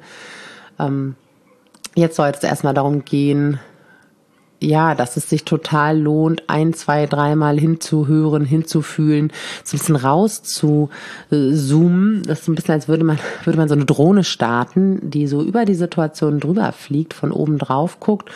Ähm, 0.79 1.15
jetzt 1.95 2.17
soll 2.17 2.29
es 2.29 2.43
erstmal 2.43 2.75
darum 2.75 3.05
gehen, 3.05 3.61
ja, 4.63 4.95
dass 4.95 5.17
es 5.17 5.29
sich 5.29 5.45
total 5.45 5.99
lohnt, 5.99 6.45
ein, 6.49 6.73
zwei, 6.75 7.07
dreimal 7.07 7.59
hinzuhören, 7.59 8.45
hinzufühlen, 8.45 9.33
so 9.65 9.77
ein 9.77 9.79
bisschen 9.79 9.97
raus 9.97 10.43
zu 10.43 10.91
zoomen. 11.31 12.23
Das 12.27 12.41
ist 12.43 12.49
ein 12.49 12.55
bisschen, 12.55 12.75
als 12.75 12.89
würde 12.89 13.05
man, 13.05 13.19
würde 13.45 13.59
man 13.59 13.69
so 13.69 13.75
eine 13.75 13.85
Drohne 13.85 14.25
starten, 14.25 15.11
die 15.11 15.27
so 15.27 15.43
über 15.43 15.65
die 15.65 15.75
Situation 15.75 16.41
drüber 16.41 16.73
fliegt, 16.73 17.15
von 17.15 17.33
oben 17.33 17.59
drauf 17.59 18.01
guckt 18.01 18.31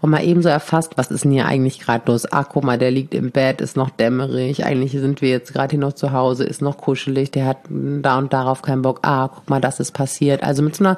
und 0.00 0.10
mal 0.10 0.24
eben 0.24 0.42
so 0.42 0.48
erfasst, 0.48 0.92
was 0.96 1.10
ist 1.10 1.24
denn 1.24 1.32
hier 1.32 1.46
eigentlich 1.46 1.80
gerade 1.80 2.10
los? 2.10 2.30
Ah, 2.30 2.44
guck 2.44 2.64
mal, 2.64 2.78
der 2.78 2.90
liegt 2.90 3.14
im 3.14 3.30
Bett, 3.30 3.60
ist 3.60 3.76
noch 3.76 3.90
dämmerig, 3.90 4.64
eigentlich 4.64 4.92
sind 4.92 5.22
wir 5.22 5.30
jetzt 5.30 5.52
gerade 5.52 5.70
hier 5.70 5.80
noch 5.80 5.92
zu 5.92 6.12
Hause, 6.12 6.44
ist 6.44 6.62
noch 6.62 6.78
kuschelig, 6.78 7.30
der 7.30 7.46
hat 7.46 7.58
da 7.68 8.18
und 8.18 8.32
darauf 8.32 8.62
keinen 8.62 8.82
Bock. 8.82 9.00
Ah, 9.02 9.28
guck 9.28 9.48
mal, 9.48 9.60
das 9.60 9.80
ist 9.80 9.92
passiert. 9.92 10.42
Also 10.42 10.62
mit 10.62 10.76
so 10.76 10.84
einer 10.84 10.96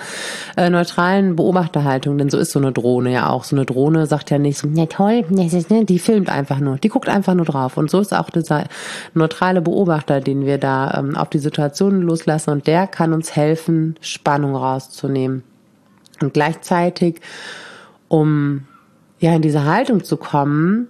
äh, 0.56 0.70
neutralen 0.70 1.36
Beobachterhaltung, 1.36 2.18
denn 2.18 2.30
so 2.30 2.38
ist 2.38 2.52
so 2.52 2.58
eine 2.58 2.72
Drohne 2.72 3.12
ja 3.12 3.30
auch. 3.30 3.44
So 3.44 3.56
eine 3.56 3.64
Drohne 3.64 4.06
sagt 4.06 4.30
ja 4.30 4.38
nicht 4.38 4.58
so, 4.58 4.68
ja 4.76 4.86
toll, 4.86 5.24
die 5.28 5.98
filmt 5.98 6.28
einfach 6.28 6.58
nur, 6.58 6.76
die 6.78 6.88
guckt 6.88 7.08
einfach 7.08 7.34
nur 7.34 7.46
drauf. 7.46 7.76
Und 7.76 7.90
so 7.90 8.00
ist 8.00 8.12
auch 8.12 8.30
dieser 8.30 8.64
neutrale 9.14 9.60
Beobachter, 9.60 10.20
den 10.20 10.46
wir 10.46 10.58
da 10.58 10.98
ähm, 10.98 11.16
auf 11.16 11.30
die 11.30 11.38
Situation 11.38 12.02
loslassen 12.02 12.50
und 12.50 12.66
der 12.66 12.86
kann 12.86 13.12
uns 13.12 13.34
helfen, 13.34 13.96
Spannung 14.00 14.54
rauszunehmen. 14.54 15.42
Und 16.20 16.34
gleichzeitig, 16.34 17.20
um 18.08 18.66
ja 19.18 19.34
in 19.34 19.42
diese 19.42 19.64
Haltung 19.64 20.04
zu 20.04 20.16
kommen, 20.16 20.88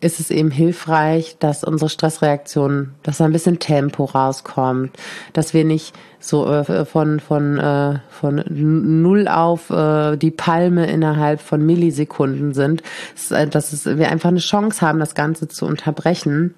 ist 0.00 0.20
es 0.20 0.30
eben 0.30 0.50
hilfreich, 0.50 1.36
dass 1.38 1.64
unsere 1.64 1.88
Stressreaktion, 1.90 2.94
dass 3.02 3.18
da 3.18 3.24
ein 3.24 3.32
bisschen 3.32 3.58
Tempo 3.58 4.04
rauskommt, 4.04 4.96
dass 5.32 5.54
wir 5.54 5.64
nicht 5.64 5.94
so 6.18 6.46
äh, 6.46 6.84
von 6.84 7.20
von 7.20 7.58
äh, 7.58 7.98
von 8.10 8.44
null 8.48 9.28
auf 9.28 9.70
äh, 9.70 10.16
die 10.16 10.30
Palme 10.30 10.86
innerhalb 10.86 11.40
von 11.40 11.64
Millisekunden 11.64 12.54
sind, 12.54 12.82
dass 13.28 13.72
es, 13.72 13.86
wir 13.86 14.10
einfach 14.10 14.30
eine 14.30 14.40
Chance 14.40 14.80
haben, 14.80 14.98
das 14.98 15.14
Ganze 15.14 15.48
zu 15.48 15.66
unterbrechen 15.66 16.54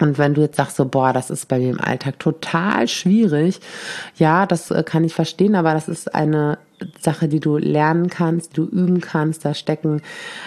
und 0.00 0.18
wenn 0.18 0.34
du 0.34 0.40
jetzt 0.40 0.56
sagst 0.56 0.76
so, 0.76 0.84
boah, 0.86 1.12
das 1.12 1.30
ist 1.30 1.46
bei 1.46 1.58
mir 1.58 1.70
im 1.70 1.80
Alltag 1.80 2.18
total 2.18 2.88
schwierig, 2.88 3.60
ja, 4.16 4.46
das 4.46 4.70
äh, 4.70 4.82
kann 4.82 5.04
ich 5.04 5.14
verstehen, 5.14 5.54
aber 5.54 5.72
das 5.72 5.88
ist 5.88 6.14
eine 6.14 6.58
Sache, 7.00 7.28
die 7.28 7.40
du 7.40 7.56
lernen 7.56 8.08
kannst, 8.08 8.52
die 8.52 8.56
du 8.56 8.64
üben 8.64 9.00
kannst. 9.00 9.44
Da 9.44 9.54
stecken 9.54 10.02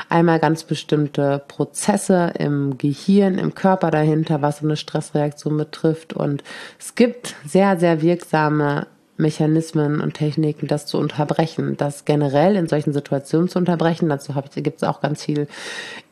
einmal 0.09 0.39
ganz 0.39 0.63
bestimmte 0.63 1.41
Prozesse 1.47 2.33
im 2.37 2.77
Gehirn, 2.77 3.37
im 3.37 3.55
Körper 3.55 3.91
dahinter, 3.91 4.41
was 4.41 4.59
so 4.59 4.65
eine 4.65 4.75
Stressreaktion 4.75 5.57
betrifft. 5.57 6.13
Und 6.13 6.43
es 6.79 6.95
gibt 6.95 7.35
sehr, 7.45 7.79
sehr 7.79 8.01
wirksame 8.01 8.87
Mechanismen 9.17 9.99
und 9.99 10.13
Techniken, 10.13 10.67
das 10.67 10.85
zu 10.85 10.97
unterbrechen, 10.97 11.75
das 11.77 12.05
generell 12.05 12.55
in 12.55 12.67
solchen 12.67 12.93
Situationen 12.93 13.49
zu 13.49 13.59
unterbrechen. 13.59 14.09
Dazu 14.09 14.33
gibt 14.55 14.77
es 14.77 14.87
auch 14.87 15.01
ganz 15.01 15.23
viel 15.23 15.47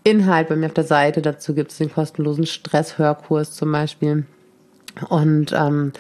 Inhalt 0.04 0.50
bei 0.50 0.56
mir 0.56 0.68
auf 0.68 0.74
der 0.74 0.84
Seite. 0.84 1.22
Dazu 1.22 1.54
gibt 1.54 1.72
es 1.72 1.78
den 1.78 1.94
kostenlosen 1.94 2.46
Stresshörkurs 2.46 3.54
zum 3.54 3.72
Beispiel. 3.72 4.26
Und 5.10 5.54
ähm, 5.54 5.94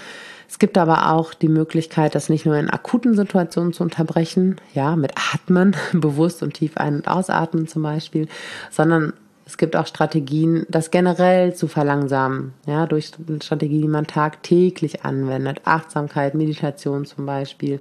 es 0.48 0.60
gibt 0.60 0.78
aber 0.78 1.12
auch 1.12 1.34
die 1.34 1.48
Möglichkeit, 1.48 2.15
das 2.15 2.30
nicht 2.30 2.46
nur 2.46 2.56
in 2.56 2.70
akuten 2.70 3.15
Situationen 3.15 3.74
zu 3.74 3.84
unterbrechen, 3.84 4.56
ja, 4.74 4.96
mit 4.96 5.13
Atmen, 5.34 5.76
bewusst 5.94 6.44
und 6.44 6.54
tief 6.54 6.78
ein- 6.78 6.96
und 6.96 7.08
ausatmen 7.08 7.68
zum 7.68 7.84
Beispiel, 7.84 8.28
sondern 8.72 9.13
es 9.45 9.58
gibt 9.58 9.75
auch 9.75 9.86
Strategien, 9.86 10.65
das 10.69 10.89
generell 10.89 11.53
zu 11.53 11.67
verlangsamen, 11.67 12.53
ja, 12.65 12.88
durch 12.88 13.12
Strategien, 13.41 13.84
die 13.84 13.88
man 13.88 14.08
tagtäglich 14.08 15.05
anwendet, 15.05 15.62
Achtsamkeit, 15.65 16.34
Meditation 16.34 17.05
zum 17.05 17.27
Beispiel. 17.27 17.79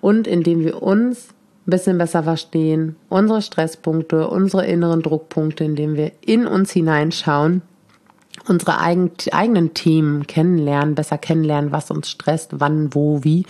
Und 0.00 0.28
indem 0.28 0.60
wir 0.60 0.82
uns 0.82 1.30
ein 1.66 1.70
bisschen 1.70 1.98
besser 1.98 2.22
verstehen, 2.22 2.94
unsere 3.08 3.42
Stresspunkte, 3.42 4.28
unsere 4.28 4.66
inneren 4.66 5.02
Druckpunkte, 5.02 5.64
indem 5.64 5.96
wir 5.96 6.12
in 6.20 6.46
uns 6.46 6.70
hineinschauen, 6.70 7.62
unsere 8.46 8.78
eigen, 8.78 9.10
eigenen 9.32 9.74
Themen 9.74 10.28
kennenlernen, 10.28 10.94
besser 10.94 11.18
kennenlernen, 11.18 11.72
was 11.72 11.90
uns 11.90 12.08
stresst, 12.08 12.52
wann, 12.60 12.94
wo, 12.94 13.24
wie 13.24 13.44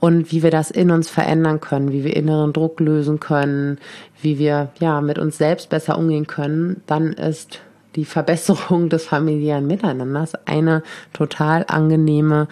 und 0.00 0.32
wie 0.32 0.42
wir 0.42 0.50
das 0.50 0.70
in 0.70 0.90
uns 0.90 1.08
verändern 1.08 1.60
können, 1.60 1.92
wie 1.92 2.04
wir 2.04 2.16
inneren 2.16 2.52
Druck 2.52 2.80
lösen 2.80 3.20
können, 3.20 3.78
wie 4.20 4.38
wir 4.38 4.70
ja 4.80 5.00
mit 5.02 5.18
uns 5.18 5.38
selbst 5.38 5.68
besser 5.68 5.98
umgehen 5.98 6.26
können, 6.26 6.82
dann 6.86 7.12
ist 7.12 7.60
die 7.96 8.06
Verbesserung 8.06 8.88
des 8.88 9.04
familiären 9.04 9.66
Miteinanders 9.66 10.34
eine 10.46 10.82
total 11.12 11.66
angenehme 11.68 12.48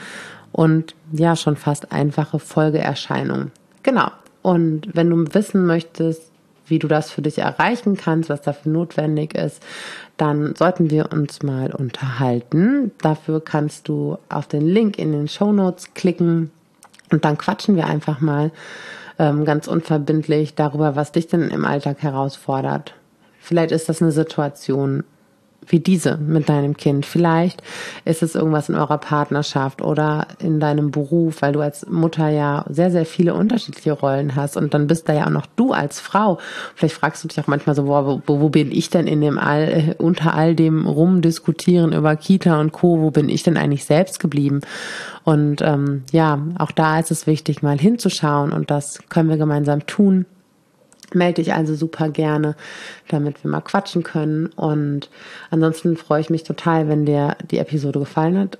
und 0.52 0.94
ja 1.12 1.36
schon 1.36 1.56
fast 1.56 1.90
einfache 1.90 2.38
Folgeerscheinung. 2.38 3.50
Genau. 3.82 4.10
Und 4.42 4.88
wenn 4.94 5.10
du 5.10 5.34
wissen 5.34 5.66
möchtest, 5.66 6.30
wie 6.66 6.78
du 6.78 6.86
das 6.86 7.10
für 7.10 7.22
dich 7.22 7.38
erreichen 7.38 7.96
kannst, 7.96 8.28
was 8.28 8.42
dafür 8.42 8.72
notwendig 8.72 9.34
ist, 9.34 9.62
dann 10.18 10.54
sollten 10.54 10.90
wir 10.90 11.12
uns 11.12 11.42
mal 11.42 11.74
unterhalten. 11.74 12.92
Dafür 13.00 13.40
kannst 13.40 13.88
du 13.88 14.18
auf 14.28 14.46
den 14.48 14.66
Link 14.66 14.98
in 14.98 15.12
den 15.12 15.28
Show 15.28 15.52
Notes 15.52 15.94
klicken 15.94 16.50
und 17.10 17.24
dann 17.24 17.38
quatschen 17.38 17.76
wir 17.76 17.86
einfach 17.86 18.20
mal 18.20 18.50
ähm, 19.18 19.44
ganz 19.44 19.66
unverbindlich 19.66 20.54
darüber, 20.54 20.96
was 20.96 21.12
dich 21.12 21.26
denn 21.26 21.48
im 21.50 21.64
Alltag 21.64 22.02
herausfordert. 22.02 22.94
Vielleicht 23.40 23.72
ist 23.72 23.88
das 23.88 24.02
eine 24.02 24.12
Situation, 24.12 25.04
wie 25.66 25.80
diese 25.80 26.16
mit 26.16 26.48
deinem 26.48 26.76
Kind. 26.76 27.06
Vielleicht 27.06 27.62
ist 28.04 28.22
es 28.22 28.34
irgendwas 28.34 28.68
in 28.68 28.74
eurer 28.74 28.98
Partnerschaft 28.98 29.82
oder 29.82 30.26
in 30.38 30.60
deinem 30.60 30.90
Beruf, 30.90 31.42
weil 31.42 31.52
du 31.52 31.60
als 31.60 31.86
Mutter 31.88 32.28
ja 32.28 32.64
sehr, 32.68 32.90
sehr 32.90 33.06
viele 33.06 33.34
unterschiedliche 33.34 33.92
Rollen 33.92 34.34
hast 34.34 34.56
und 34.56 34.74
dann 34.74 34.86
bist 34.86 35.08
da 35.08 35.14
ja 35.14 35.26
auch 35.26 35.30
noch 35.30 35.46
du 35.56 35.72
als 35.72 36.00
Frau. 36.00 36.38
Vielleicht 36.74 36.94
fragst 36.94 37.24
du 37.24 37.28
dich 37.28 37.40
auch 37.40 37.46
manchmal 37.46 37.74
so, 37.74 37.86
wo, 37.86 38.22
wo, 38.26 38.40
wo 38.40 38.48
bin 38.48 38.72
ich 38.72 38.90
denn 38.90 39.06
in 39.06 39.20
dem 39.20 39.38
all, 39.38 39.62
äh, 39.62 39.94
unter 39.98 40.34
all 40.34 40.54
dem 40.54 40.86
rumdiskutieren 40.86 41.92
über 41.92 42.16
Kita 42.16 42.60
und 42.60 42.72
Co., 42.72 43.00
wo 43.00 43.10
bin 43.10 43.28
ich 43.28 43.42
denn 43.42 43.56
eigentlich 43.56 43.84
selbst 43.84 44.20
geblieben? 44.20 44.60
Und 45.24 45.60
ähm, 45.60 46.04
ja, 46.10 46.38
auch 46.58 46.70
da 46.70 46.98
ist 46.98 47.10
es 47.10 47.26
wichtig, 47.26 47.62
mal 47.62 47.78
hinzuschauen 47.78 48.52
und 48.52 48.70
das 48.70 49.00
können 49.08 49.28
wir 49.28 49.36
gemeinsam 49.36 49.86
tun. 49.86 50.24
Melde 51.14 51.42
dich 51.42 51.54
also 51.54 51.74
super 51.74 52.10
gerne, 52.10 52.54
damit 53.08 53.42
wir 53.42 53.50
mal 53.50 53.60
quatschen 53.60 54.02
können. 54.02 54.46
Und 54.56 55.08
ansonsten 55.50 55.96
freue 55.96 56.20
ich 56.20 56.30
mich 56.30 56.44
total, 56.44 56.88
wenn 56.88 57.06
dir 57.06 57.36
die 57.50 57.58
Episode 57.58 57.98
gefallen 57.98 58.38
hat. 58.38 58.58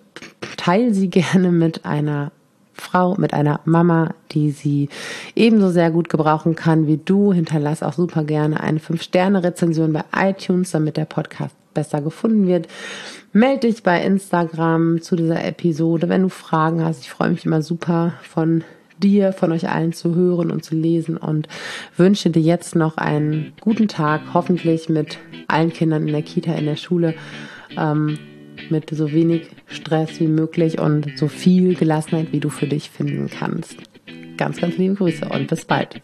Teil 0.57 0.95
sie 0.95 1.09
gerne 1.11 1.51
mit 1.51 1.85
einer 1.85 2.33
Frau, 2.73 3.17
mit 3.17 3.35
einer 3.35 3.61
Mama, 3.65 4.15
die 4.31 4.51
sie 4.51 4.89
ebenso 5.35 5.71
sehr 5.71 5.91
gut 5.91 6.09
gebrauchen 6.09 6.55
kann 6.55 6.87
wie 6.87 6.97
du. 6.97 7.33
Hinterlass 7.33 7.83
auch 7.83 7.93
super 7.93 8.25
gerne 8.25 8.61
eine 8.61 8.79
5-Sterne-Rezension 8.79 9.93
bei 9.93 10.05
iTunes, 10.17 10.71
damit 10.71 10.97
der 10.97 11.05
Podcast 11.05 11.57
besser 11.75 12.01
gefunden 12.01 12.47
wird. 12.47 12.69
Melde 13.33 13.69
dich 13.69 13.83
bei 13.83 14.03
Instagram 14.03 15.03
zu 15.03 15.17
dieser 15.17 15.45
Episode, 15.45 16.09
wenn 16.09 16.23
du 16.23 16.29
Fragen 16.29 16.85
hast. 16.85 17.03
Ich 17.03 17.11
freue 17.11 17.31
mich 17.31 17.45
immer 17.45 17.63
super 17.63 18.15
von 18.23 18.65
dir, 18.99 19.33
von 19.33 19.53
euch 19.53 19.69
allen 19.69 19.93
zu 19.93 20.15
hören 20.15 20.51
und 20.51 20.65
zu 20.65 20.75
lesen 20.75 21.17
und 21.17 21.49
wünsche 21.97 22.31
dir 22.31 22.43
jetzt 22.43 22.75
noch 22.75 22.97
einen 22.97 23.53
guten 23.61 23.89
Tag, 23.89 24.21
hoffentlich 24.35 24.89
mit 24.89 25.19
allen 25.47 25.73
Kindern 25.73 26.07
in 26.07 26.13
der 26.13 26.23
Kita, 26.23 26.53
in 26.55 26.67
der 26.67 26.77
Schule, 26.77 27.15
ähm, 27.77 28.19
mit 28.71 28.91
so 28.91 29.13
wenig 29.13 29.49
Stress 29.67 30.21
wie 30.21 30.27
möglich 30.27 30.79
und 30.79 31.17
so 31.17 31.29
viel 31.29 31.75
Gelassenheit, 31.75 32.33
wie 32.33 32.41
du 32.41 32.51
für 32.51 32.67
dich 32.67 32.91
finden 32.91 33.31
kannst. 33.31 33.77
Ganz, 34.37 34.61
ganz 34.61 34.77
liebe 34.77 34.95
Grüße 34.95 35.29
und 35.29 35.49
bis 35.49 35.65
bald. 35.65 36.01